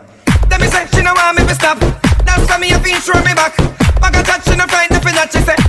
Then 0.49 0.61
me 0.61 0.67
say 0.67 0.87
she 0.93 1.03
no 1.03 1.13
want 1.13 1.37
me 1.37 1.45
to 1.45 1.53
stop. 1.53 1.77
That's 2.25 2.49
why 2.49 2.57
me 2.57 2.71
a 2.71 2.79
feel 2.79 2.99
throw 2.99 3.19
me 3.21 3.33
back. 3.33 3.55
Back 4.01 4.15
a 4.15 4.23
touch, 4.23 4.45
she 4.45 4.55
no 4.55 4.65
frightened 4.65 5.01
for 5.03 5.11
that. 5.11 5.29
She 5.31 5.39
say 5.41 5.66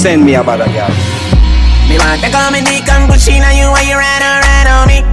Send 0.00 0.24
me 0.24 0.32
about 0.32 0.64
a 0.64 0.68
girl. 0.72 0.88
Me 1.84 2.00
want 2.00 2.24
to 2.24 2.32
come 2.32 2.56
in 2.56 2.64
the 2.64 2.80
and 2.88 3.04
push 3.04 3.28
in 3.28 3.44
you 3.52 3.68
while 3.68 3.84
you 3.84 4.00
ride 4.00 4.24
around 4.24 4.68
on 4.72 4.88
me. 4.88 5.04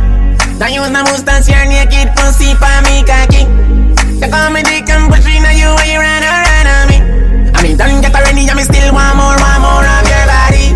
Now 0.55 0.71
use 0.71 0.87
my 0.95 1.03
mustache, 1.03 1.51
your 1.51 1.67
naked 1.67 2.15
pussy 2.15 2.55
for 2.55 2.71
me 2.87 3.03
cocky. 3.03 3.43
To 4.23 4.27
come 4.31 4.55
in 4.55 4.63
the 4.63 4.79
and 4.87 5.11
push 5.11 5.27
in 5.27 5.43
you 5.43 5.67
while 5.75 5.91
you 5.91 5.99
ride 5.99 6.23
around 6.23 6.67
on 6.71 6.83
me. 6.87 6.97
I 7.51 7.59
mean, 7.67 7.75
don't 7.75 7.99
get 7.99 8.15
already, 8.15 8.47
I 8.47 8.55
me 8.55 8.63
still 8.63 8.95
want 8.95 9.19
more, 9.19 9.35
want 9.35 9.59
more 9.59 9.83
of 9.83 10.07
your 10.07 10.23
body. 10.23 10.71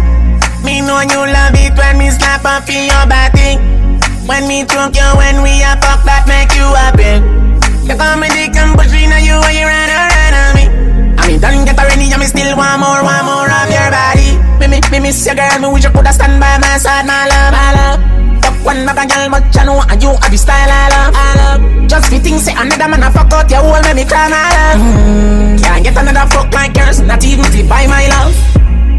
Me 0.68 0.84
know 0.84 1.00
you 1.08 1.32
love 1.32 1.56
it 1.56 1.72
when 1.80 1.96
me 1.96 2.12
slap 2.12 2.44
up 2.44 2.68
in 2.68 2.92
your 2.92 3.08
body. 3.08 3.64
When 4.28 4.44
me 4.44 4.68
choke 4.68 4.92
you, 4.92 5.08
when 5.16 5.40
we 5.40 5.64
a 5.64 5.80
fuck, 5.80 6.04
that 6.04 6.28
make 6.28 6.52
you 6.52 6.68
happy. 6.68 7.24
You 7.88 7.96
come 7.96 8.28
in 8.28 8.32
the 8.36 8.60
and 8.60 8.76
push 8.76 8.92
in 8.92 9.08
you 9.24 9.40
while 9.40 9.56
you 9.56 9.72
ride 9.72 9.91
don't 11.42 11.66
get 11.66 11.78
already, 11.78 12.14
I 12.14 12.18
me 12.22 12.26
still 12.30 12.54
want 12.56 12.80
more, 12.80 13.02
want 13.02 13.26
more 13.26 13.50
of 13.50 13.68
your 13.70 13.90
body. 13.90 14.38
Me, 14.62 14.66
me, 14.70 14.78
me 14.94 15.00
miss 15.10 15.26
your 15.26 15.36
girl, 15.36 15.58
me 15.58 15.68
wish 15.74 15.84
you 15.84 15.92
coulda 15.92 16.14
stand 16.14 16.38
by 16.40 16.58
my 16.62 16.78
side, 16.78 17.06
my 17.06 17.26
love, 17.26 17.52
my 17.52 17.70
love. 17.74 18.00
Fuck 18.46 18.58
one 18.66 18.86
bag 18.86 19.10
girl, 19.10 19.30
but 19.30 19.46
you 19.50 19.64
know 19.66 19.82
and 19.82 20.02
you 20.02 20.14
have 20.14 20.32
the 20.32 20.38
style 20.38 20.70
I 20.70 20.86
love, 20.94 21.14
I 21.18 21.28
love. 21.42 21.62
Just 21.90 22.10
be 22.14 22.20
think 22.20 22.40
say 22.40 22.54
another 22.54 22.88
man 22.88 23.04
a 23.04 23.10
fuck 23.12 23.34
out 23.34 23.50
your 23.50 23.62
hole, 23.66 23.82
make 23.82 23.96
me 23.96 24.06
cry, 24.06 24.30
my 24.30 24.38
love. 24.38 24.80
Can't 25.62 25.84
get 25.84 25.98
another 25.98 26.30
fuck 26.30 26.54
like 26.54 26.78
yours, 26.78 27.02
not 27.02 27.24
even 27.26 27.46
to 27.50 27.60
buy 27.68 27.88
my 27.90 28.06
love. 28.08 28.38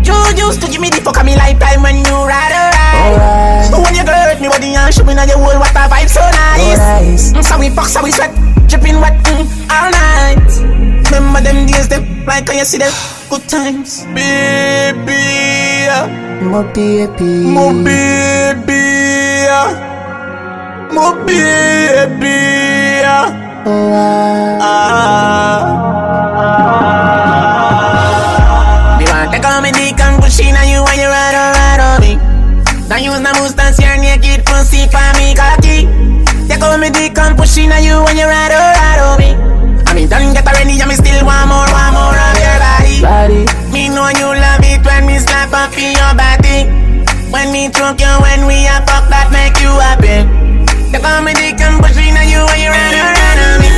You 0.02 0.18
used 0.34 0.60
to 0.62 0.66
give 0.66 0.80
me 0.82 0.90
the 0.90 0.98
fuck 0.98 1.16
of 1.18 1.24
me 1.24 1.36
lifetime 1.38 1.80
when 1.82 2.02
you 2.02 2.16
ride 2.26 2.50
around. 2.50 3.70
But 3.70 3.80
when 3.86 3.94
you 3.94 4.02
girl 4.02 4.18
hurt 4.18 4.40
me 4.42 4.48
body 4.50 4.74
and 4.74 4.90
show 4.92 5.04
me 5.06 5.14
now 5.14 5.22
your 5.30 5.38
whole 5.38 5.62
what 5.62 5.70
a 5.78 5.86
vibe 5.86 6.10
so 6.10 6.18
nice. 6.26 7.30
Mm, 7.30 7.38
so 7.38 7.54
we 7.56 7.70
fuck, 7.70 7.86
so 7.86 8.02
we 8.02 8.10
sweat, 8.10 8.34
dripping 8.66 8.98
wet 8.98 9.14
mm, 9.30 9.46
all 9.70 9.90
night. 9.94 10.21
Remember 11.82 12.06
them 12.06 12.26
like 12.26 12.46
how 12.46 12.54
you 12.54 12.64
see 12.64 12.78
them 12.78 12.92
good 13.28 13.48
times, 13.48 14.04
baby. 14.14 15.02
My 16.46 16.62
baby. 16.72 17.46
My 17.50 17.72
baby. 17.82 18.82
My 20.94 21.14
baby. 21.26 22.38
Ah. 23.04 23.30
Me 28.98 29.04
want 29.06 29.32
to 29.32 29.40
come 29.40 29.64
in 29.64 29.72
the 29.74 29.94
and 30.02 30.22
push 30.22 30.40
in 30.40 30.54
on 30.54 30.68
you 30.68 30.82
when 30.84 30.98
you 30.98 31.08
ride 31.08 31.34
on, 31.34 31.54
ride 31.54 31.80
on 31.82 32.00
me. 32.00 32.16
Now 32.88 32.96
use 32.96 33.20
my 33.20 33.32
mustache, 33.32 33.78
your 33.78 33.96
naked 33.98 34.44
pussy 34.46 34.86
for 34.86 35.12
me 35.18 35.34
cocky. 35.34 35.88
Take 36.46 36.62
on 36.62 36.80
me 36.80 36.90
dick 36.90 37.18
and 37.18 37.36
push 37.36 37.58
in 37.58 37.72
on 37.72 37.82
you 37.82 38.02
when 38.04 38.16
you 38.16 38.26
ride 38.26 38.52
on, 38.52 38.74
ride 38.74 39.00
on 39.00 39.18
me. 39.18 39.71
I 40.12 40.20
mean, 40.20 40.34
don't 40.34 40.36
get 40.36 40.44
already, 40.44 40.76
I 40.76 40.84
me 40.84 40.94
still 40.94 41.24
want 41.24 41.48
more, 41.48 41.64
want 41.72 41.92
more 41.96 42.12
of 42.12 42.36
your 42.36 42.58
body. 42.60 42.96
Body. 43.00 43.40
Me 43.72 43.88
know 43.88 44.12
you 44.12 44.28
love 44.28 44.60
it 44.60 44.84
when 44.84 45.08
me 45.08 45.16
slap 45.16 45.52
up 45.56 45.72
in 45.72 45.96
your 45.96 46.12
body. 46.12 46.68
When 47.32 47.48
me 47.48 47.72
choke 47.72 47.96
you, 47.96 48.12
when 48.20 48.44
we 48.44 48.68
a 48.68 48.76
fuck, 48.84 49.08
that 49.08 49.32
make 49.32 49.56
you 49.64 49.72
happy. 49.80 50.28
Take 50.92 51.00
on 51.00 51.24
me 51.24 51.32
and 51.32 51.80
push 51.80 51.96
in 51.96 52.12
on 52.12 52.28
you 52.28 52.44
when 52.44 52.60
you 52.60 52.68
ride 52.68 52.92
on, 52.92 53.40
on 53.40 53.56
me. 53.64 53.72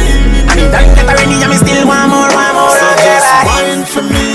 I 0.51 0.53
mean, 0.59 0.68
don't 0.74 0.91
get 0.99 1.07
already, 1.07 1.39
I 1.39 1.47
me 1.47 1.57
still 1.62 1.87
want 1.87 2.11
more, 2.11 2.26
want 2.35 2.55
more 2.59 2.74
So 2.74 2.82
of 2.82 2.99
your 2.99 3.14
just 3.14 3.30
body. 3.30 3.47
wine 3.55 3.85
for 3.87 4.03
me, 4.03 4.26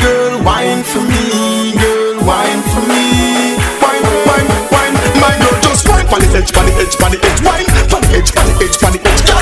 girl, 0.00 0.32
wine 0.40 0.82
for 0.88 1.04
me, 1.04 1.76
girl, 1.76 2.16
wine 2.24 2.62
for 2.72 2.82
me. 2.88 3.60
Wine, 3.84 4.04
wine, 4.24 4.48
wine, 4.72 4.94
my 5.20 5.36
girl, 5.36 5.56
just 5.60 5.84
wine 5.84 6.08
on 6.08 6.20
the 6.24 6.28
edge, 6.32 6.48
on 6.56 6.64
the 6.64 6.72
edge, 6.80 6.96
on 6.96 7.12
the 7.12 7.20
edge, 7.20 7.40
wine, 7.44 7.60
on 7.60 7.71
the 7.71 7.71
edge, 8.14 8.30
on 8.36 8.44
the 8.46 8.54
edge, 8.62 8.76
on 8.82 8.92
the 8.92 9.00
edge, 9.08 9.22
girl, 9.24 9.40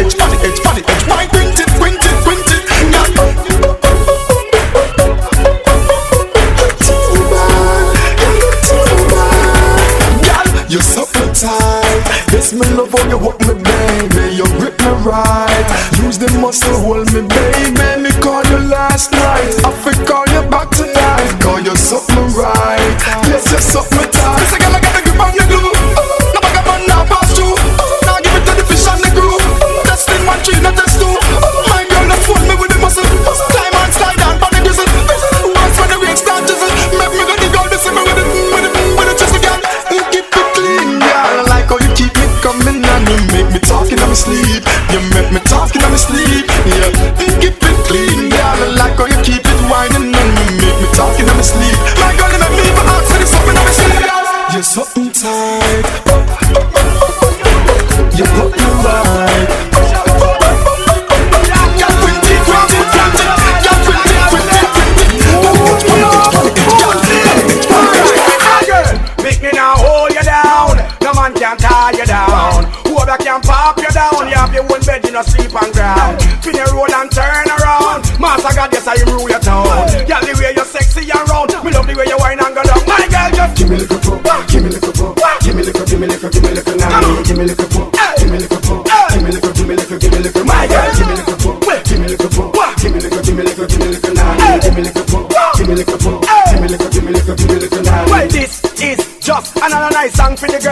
edge, 0.00 0.14
edge, 0.44 0.60
edge, 0.84 1.04
wine, 1.08 1.28
quint 1.28 1.58
it, 1.58 1.68
quint 1.78 1.96
it, 1.96 2.16
quint 2.24 2.46
it, 2.46 2.62
you're 10.72 10.80
so 10.80 11.04
tight. 11.34 12.02
Yes, 12.32 12.52
me 12.52 12.66
love 12.72 12.94
you 13.10 13.18
hold 13.18 13.40
me, 13.46 13.54
baby. 13.60 14.36
You 14.36 14.46
grip 14.58 14.78
me 14.80 14.92
right. 15.04 15.66
Use 16.00 16.18
the 16.18 16.30
muscle, 16.40 16.80
hold 16.80 17.12
me, 17.12 17.20
baby. 17.28 18.02
Me 18.02 18.10
call 18.22 18.44
you 18.46 18.58
last 18.68 19.12
night. 19.12 19.52
I 19.64 19.70
feel 19.82 20.06
call 20.06 20.26
you 20.28 20.42
back 20.48 20.70
tonight. 20.70 21.40
Call 21.40 21.60
you 21.60 21.76
something 21.76 22.28
right. 22.32 22.96
Yes, 23.28 23.50
you're 23.50 23.60
something 23.60 24.11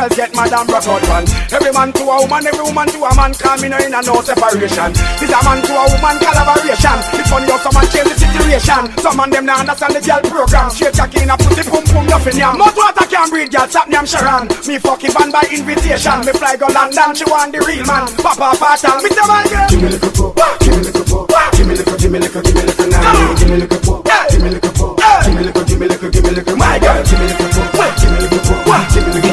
girls 0.00 0.16
get 0.16 0.32
mad 0.34 0.52
and 0.52 0.64
broke 0.64 0.88
out 0.88 1.04
one. 1.12 1.26
Every 1.52 1.72
man 1.72 1.92
to 1.92 2.04
a 2.08 2.16
woman, 2.24 2.46
every 2.46 2.64
woman 2.64 2.88
to 2.88 2.98
a 3.04 3.10
man, 3.12 3.32
call 3.36 3.56
me 3.60 3.68
no 3.68 3.76
in 3.76 3.92
a 3.92 4.00
no 4.00 4.24
separation. 4.24 4.96
It's 5.20 5.28
a 5.28 5.40
man 5.44 5.60
to 5.60 5.72
a 5.76 5.84
woman 5.92 6.16
collaboration. 6.16 6.96
It's 7.20 7.28
funny 7.28 7.46
how 7.52 7.60
someone 7.60 7.88
change 7.92 8.08
the 8.08 8.16
situation. 8.16 8.82
Some 9.04 9.16
man 9.20 9.28
them 9.28 9.44
now 9.44 9.60
understand 9.60 9.92
the 9.92 10.00
girl 10.00 10.24
program. 10.24 10.70
Straight 10.72 10.96
cocky 10.96 11.20
in 11.20 11.30
a 11.30 11.36
pussy 11.36 11.68
pum 11.68 11.84
pum 11.84 12.06
nothing 12.08 12.40
yam. 12.40 12.56
Mouth 12.56 12.76
water 12.76 13.04
can 13.04 13.28
breathe, 13.28 13.52
girl. 13.52 13.68
Stop 13.68 13.88
name 13.92 14.08
Sharon. 14.08 14.48
Me 14.64 14.80
fucking 14.80 15.12
band 15.12 15.32
by 15.32 15.44
invitation. 15.52 16.24
Me 16.24 16.32
fly 16.32 16.56
go 16.56 16.66
London, 16.72 17.12
she 17.12 17.24
want 17.28 17.52
the 17.52 17.60
real 17.60 17.84
man. 17.84 18.08
Papa 18.24 18.56
Fatal, 18.56 19.04
me 19.04 19.10
tell 19.12 19.28
my 19.28 19.44
girl. 19.52 19.68
Give 19.68 19.82
me 19.84 19.88
little 19.92 20.32
pump, 20.32 20.60
give 20.64 20.72
me 20.76 20.80
little 20.88 21.04
pump, 21.04 21.52
give 21.52 21.66
me 21.68 21.74
little, 21.76 21.96
give 22.00 22.10
me 22.12 22.18
little, 22.24 22.40
give 22.40 22.56
me 22.56 22.62
little 22.64 22.88
now. 22.88 23.36
Give 23.36 23.50
me 23.52 23.56
little 23.60 23.80
pump, 23.84 24.08
give 24.32 24.40
me 24.40 24.48
little 24.48 24.72
pump, 24.72 24.96
give 25.28 25.36
me 25.36 25.44
little, 25.44 25.64
give 25.68 25.76
me 25.76 25.86
little, 25.92 26.08
give 26.08 26.24
me 26.24 26.30
little. 26.32 26.56
My 26.56 26.78
girl, 26.80 27.04
give 27.04 27.20
me 27.20 27.26
little 27.28 27.68
pump, 27.76 27.92
give 28.00 28.10
me 28.10 28.18
little 28.24 28.40
pump, 28.40 28.88
give 28.96 29.04
me 29.04 29.12
little, 29.12 29.28
give 29.28 29.29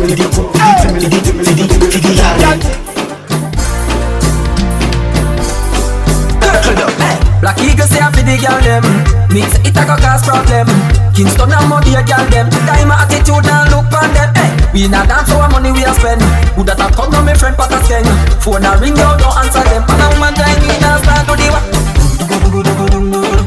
pump, 0.00 0.16
give 0.16 0.18
me 0.18 0.30
little 0.30 0.30
pump, 0.32 0.54
give 0.82 0.92
me 0.92 1.00
little, 1.00 1.20
give 1.20 1.36
me 1.36 1.44
little, 1.44 1.68
give. 1.68 2.80
Black 7.40 7.56
Eagle 7.56 7.86
say 7.86 8.00
I 8.00 8.12
fi 8.12 8.20
the 8.20 8.36
girl 8.36 8.60
them. 8.60 8.84
Me 9.32 9.40
say 9.48 9.64
it 9.64 9.76
a 9.76 9.82
go 9.88 9.96
cause 9.96 10.20
problem. 10.28 10.68
Kingston 11.16 11.52
and 11.52 11.68
money 11.68 11.96
a 11.96 12.04
girl 12.04 12.20
them. 12.28 12.50
Time 12.68 12.92
attitude 12.92 13.48
and 13.48 13.70
look 13.72 13.88
on 13.96 14.12
them. 14.12 14.28
Hey, 14.36 14.52
We 14.74 14.88
not 14.88 15.08
dance 15.08 15.32
our 15.32 15.48
money 15.48 15.72
we 15.72 15.84
a 15.84 15.92
spend. 15.96 16.20
Who 16.52 16.64
that 16.64 16.76
a 16.76 16.92
come 16.92 17.10
now 17.10 17.24
me 17.24 17.32
friend 17.32 17.56
Pat 17.56 17.72
a 17.72 17.80
skeng 17.80 18.04
Phone 18.44 18.68
a 18.68 18.76
ring 18.76 18.92
you 18.92 19.08
don't 19.16 19.36
answer 19.40 19.64
them. 19.64 19.88
And 19.88 20.04
a 20.04 20.06
woman 20.12 20.34
time 20.36 20.60
me 20.68 20.76
now 20.84 21.00
start 21.00 21.24
to 21.28 21.34
the 21.36 21.48
wa 21.48 23.39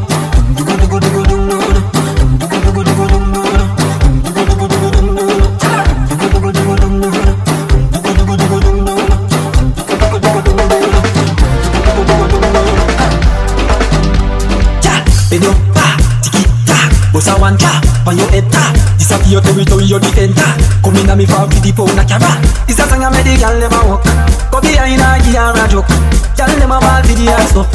tap. 19.14 19.24
Disappear 19.24 19.42
territory 19.42 19.86
you 19.86 20.00
defend 20.00 20.34
that. 20.36 20.58
Come 20.84 20.96
in 20.98 21.10
a 21.10 21.16
me 21.16 21.26
for 21.26 21.48
the 21.48 21.72
pound 21.74 22.00
a 22.00 22.04
carrot. 22.06 22.42
This 22.68 22.80
a 22.80 22.86
song 22.88 23.04
a 23.04 23.10
make 23.12 23.26
the 23.26 23.38
girl 23.38 23.60
never 23.60 23.84
walk. 23.88 24.04
Go 24.52 24.62
behind 24.62 25.02
a 25.02 25.22
give 25.22 25.36
her 25.36 25.54
a 25.54 25.68
joke. 25.70 25.90
Girl 26.38 26.54
them 26.58 26.72
a 26.72 26.80
ball 26.80 27.04
for 27.04 27.14
the 27.14 27.30
ass 27.30 27.56
up, 27.56 27.70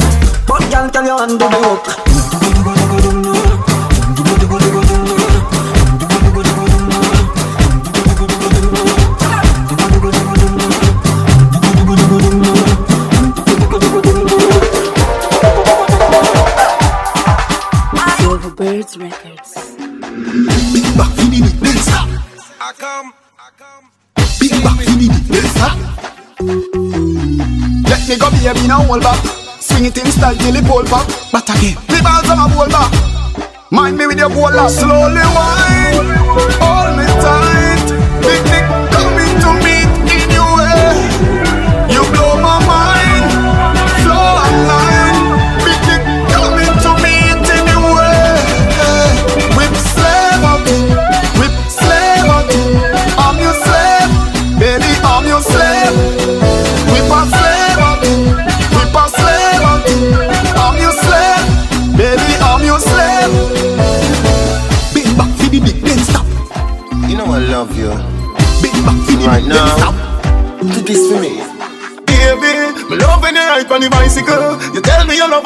but 0.47 0.63
girl 0.71 0.89
can 0.89 1.05
you 1.05 1.17
handle 1.17 1.49
the 1.49 1.59
work? 1.63 2.38
It 30.77 30.89
back. 30.89 31.07
But 31.31 31.49
again, 31.49 31.75
the 31.89 31.99
balls 32.05 32.29
on 32.29 32.37
a 32.37 32.47
hold 32.47 32.69
back. 32.69 32.91
Mind 33.71 33.97
me 33.97 34.05
with 34.07 34.19
your 34.19 34.29
goal. 34.29 34.69
Slowly 34.69 35.25
wine, 35.35 35.58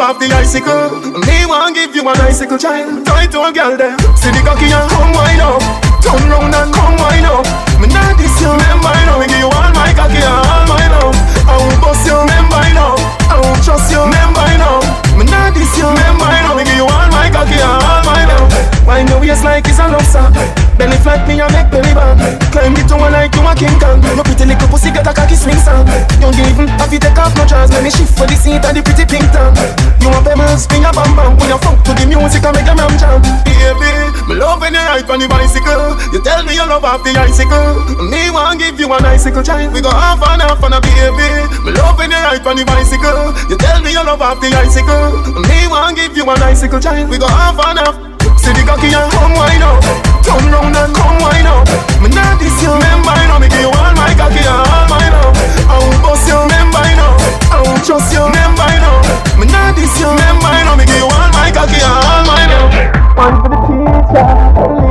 off 0.04 0.20
the 0.20 0.28
icicle. 0.36 1.00
Me 1.24 1.48
want 1.48 1.76
give 1.76 1.96
you 1.96 2.04
an 2.04 2.20
icicle 2.28 2.60
child. 2.60 3.08
Tie 3.08 3.28
to 3.32 3.40
a 3.48 3.52
girl 3.56 3.80
there. 3.80 3.96
See 4.20 4.36
the 4.36 4.44
cocky 4.44 4.68
and 4.68 4.88
come 4.92 5.16
wind 5.16 5.40
up. 5.40 5.64
Turn 6.04 6.20
round 6.28 6.52
and 6.52 6.72
come 6.76 7.00
wind 7.00 7.24
up. 7.24 7.48
Me 7.80 7.88
not 7.88 8.12
this 8.20 8.36
you, 8.44 8.52
remember 8.52 8.92
I 8.92 9.00
know. 9.08 9.24
Me 9.24 9.32
give 9.32 9.40
you 9.40 9.48
all 9.48 9.72
my 9.72 9.96
cocky 9.96 10.20
and 10.20 10.28
all 10.28 10.68
my 10.68 10.84
love. 10.92 11.16
I 11.48 11.56
will 11.56 11.80
bust 11.80 12.04
you, 12.04 12.20
remember 12.20 12.60
I 12.60 12.76
know. 12.76 13.00
I 13.32 13.36
will 13.40 13.56
trust 13.64 13.88
you, 13.96 14.04
remember 14.04 14.44
I 14.44 14.60
know. 14.60 14.84
Me 15.16 15.24
not 15.24 15.56
this 15.56 15.72
you, 15.80 15.88
remember 15.88 16.28
I 16.28 16.52
know. 16.52 16.60
Me 16.60 16.68
give 16.68 16.84
you 16.84 16.88
all 16.88 17.08
my 17.08 17.32
cocky 17.32 17.56
and 17.64 17.84
all 17.88 18.04
my 18.04 18.28
love. 18.28 18.52
Wind 18.84 19.08
your 19.08 19.24
waist 19.24 19.48
like 19.48 19.64
it's 19.72 19.80
a 19.80 19.88
love 19.88 20.04
song. 20.04 20.36
Belly 20.78 20.98
flat 21.06 21.22
me 21.30 21.38
and 21.38 21.54
make 21.54 21.70
belly 21.70 21.94
bang. 21.94 22.18
Climb 22.50 22.74
it 22.74 22.90
to 22.90 22.98
one 22.98 23.14
like 23.14 23.34
you 23.38 23.46
a 23.46 23.54
king 23.54 23.78
kong. 23.78 24.02
Your 24.02 24.26
pretty 24.26 24.46
little 24.50 24.68
pussy 24.68 24.90
got 24.90 25.06
a 25.06 25.14
cocky 25.14 25.38
swing 25.38 25.60
song. 25.62 25.86
Don't 26.18 26.34
even 26.34 26.68
have 26.82 26.90
to 26.90 26.98
take 26.98 27.18
off 27.18 27.34
no 27.38 27.46
drawers. 27.46 27.70
Let 27.70 27.86
me 27.86 27.92
shift 27.94 28.18
for 28.18 28.26
the 28.26 28.34
seat 28.34 28.66
and 28.66 28.78
the 28.78 28.82
pretty 28.82 29.06
pink 29.06 29.30
tongue. 29.30 29.54
You 30.02 30.10
a 30.10 30.20
pebbles, 30.26 30.66
spin 30.66 30.82
a 30.82 30.90
bam 30.90 31.14
bam. 31.14 31.38
When 31.38 31.54
you 31.54 31.60
fuck 31.62 31.78
to 31.86 31.92
the 31.94 32.06
music 32.10 32.42
and 32.42 32.54
make 32.58 32.66
a 32.66 32.74
ram 32.74 32.94
jam. 32.98 33.22
Baby, 33.46 33.92
me 34.26 34.34
love 34.42 34.60
when 34.62 34.74
you 34.74 34.82
ride 34.82 35.06
on 35.06 35.20
the 35.22 35.28
bicycle. 35.30 35.94
You 36.10 36.20
tell 36.26 36.42
me 36.42 36.58
you 36.58 36.66
love 36.66 36.86
off 36.86 37.06
the 37.06 37.14
icicle. 37.14 38.10
Me 38.10 38.34
want 38.34 38.58
give 38.58 38.80
you 38.82 38.90
an 38.90 39.06
icicle 39.06 39.46
child. 39.46 39.74
We 39.74 39.80
go 39.82 39.94
half 39.94 40.26
and 40.26 40.42
half 40.42 40.64
on 40.64 40.74
a 40.74 40.82
baby. 40.82 41.30
Me 41.64 41.72
love 41.78 42.02
when 42.02 42.10
you 42.10 42.18
ride 42.18 42.42
on 42.42 42.58
the 42.58 42.66
bicycle. 42.66 43.30
You 43.46 43.58
tell 43.62 43.78
me 43.86 43.94
you 43.94 44.02
love 44.02 44.22
off 44.26 44.42
the 44.42 44.50
icicle. 44.50 45.22
Me 45.46 45.70
want 45.70 46.02
give 46.02 46.18
you 46.18 46.26
an 46.26 46.42
icicle 46.42 46.82
child. 46.82 47.10
We 47.14 47.22
go 47.22 47.30
half 47.30 47.62
and 47.62 47.78
half. 47.78 48.14
See 48.44 48.52
the 48.52 48.64
cocky 48.68 48.92
and 48.92 49.12
come 49.14 49.36
wine 49.40 49.62
up 49.62 49.80
Turn 50.24 50.52
round 50.52 50.63
down 50.64 50.76
and 50.86 50.96
come 50.96 51.20
wine 51.20 51.48
up. 51.48 51.68
Me 52.00 52.08
not 52.10 52.40
this 52.40 52.56
you. 52.64 52.72
Remember 52.72 53.12
you 53.20 53.28
know 53.28 53.40
me 53.40 53.48
give 53.50 53.60
you 53.60 53.72
all 53.72 53.94
my 53.96 54.14
cocky 54.16 54.40
and 54.40 54.48
all 54.48 54.88
my 54.88 55.04
love. 55.12 55.36
I 55.68 55.76
will 55.84 56.00
bust 56.00 56.28
you. 56.28 56.40
Remember 56.40 56.84
you 56.88 56.96
know. 56.96 57.12
I 57.52 57.60
will 57.66 57.80
trust 57.84 58.14
you. 58.14 58.24
Remember 58.24 58.68
you 58.72 58.80
know. 58.80 59.00
Me 59.40 59.46
not 59.52 59.76
this 59.76 60.00
you. 60.00 60.08
Remember 60.08 60.52
you 60.56 60.64
know 60.64 60.76
me 60.80 60.86
give 60.86 60.96
you 60.96 61.10
all 61.12 61.30
my 61.36 61.52
cocky 61.52 61.80
and 61.84 61.92
all 61.92 62.24
mine 62.24 62.54
up. 62.56 62.72
One 63.18 63.36
for 63.44 63.50
the 63.52 63.60
teacher, 63.68 64.26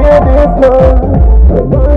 ladies 0.05 0.55
love. 0.61 1.92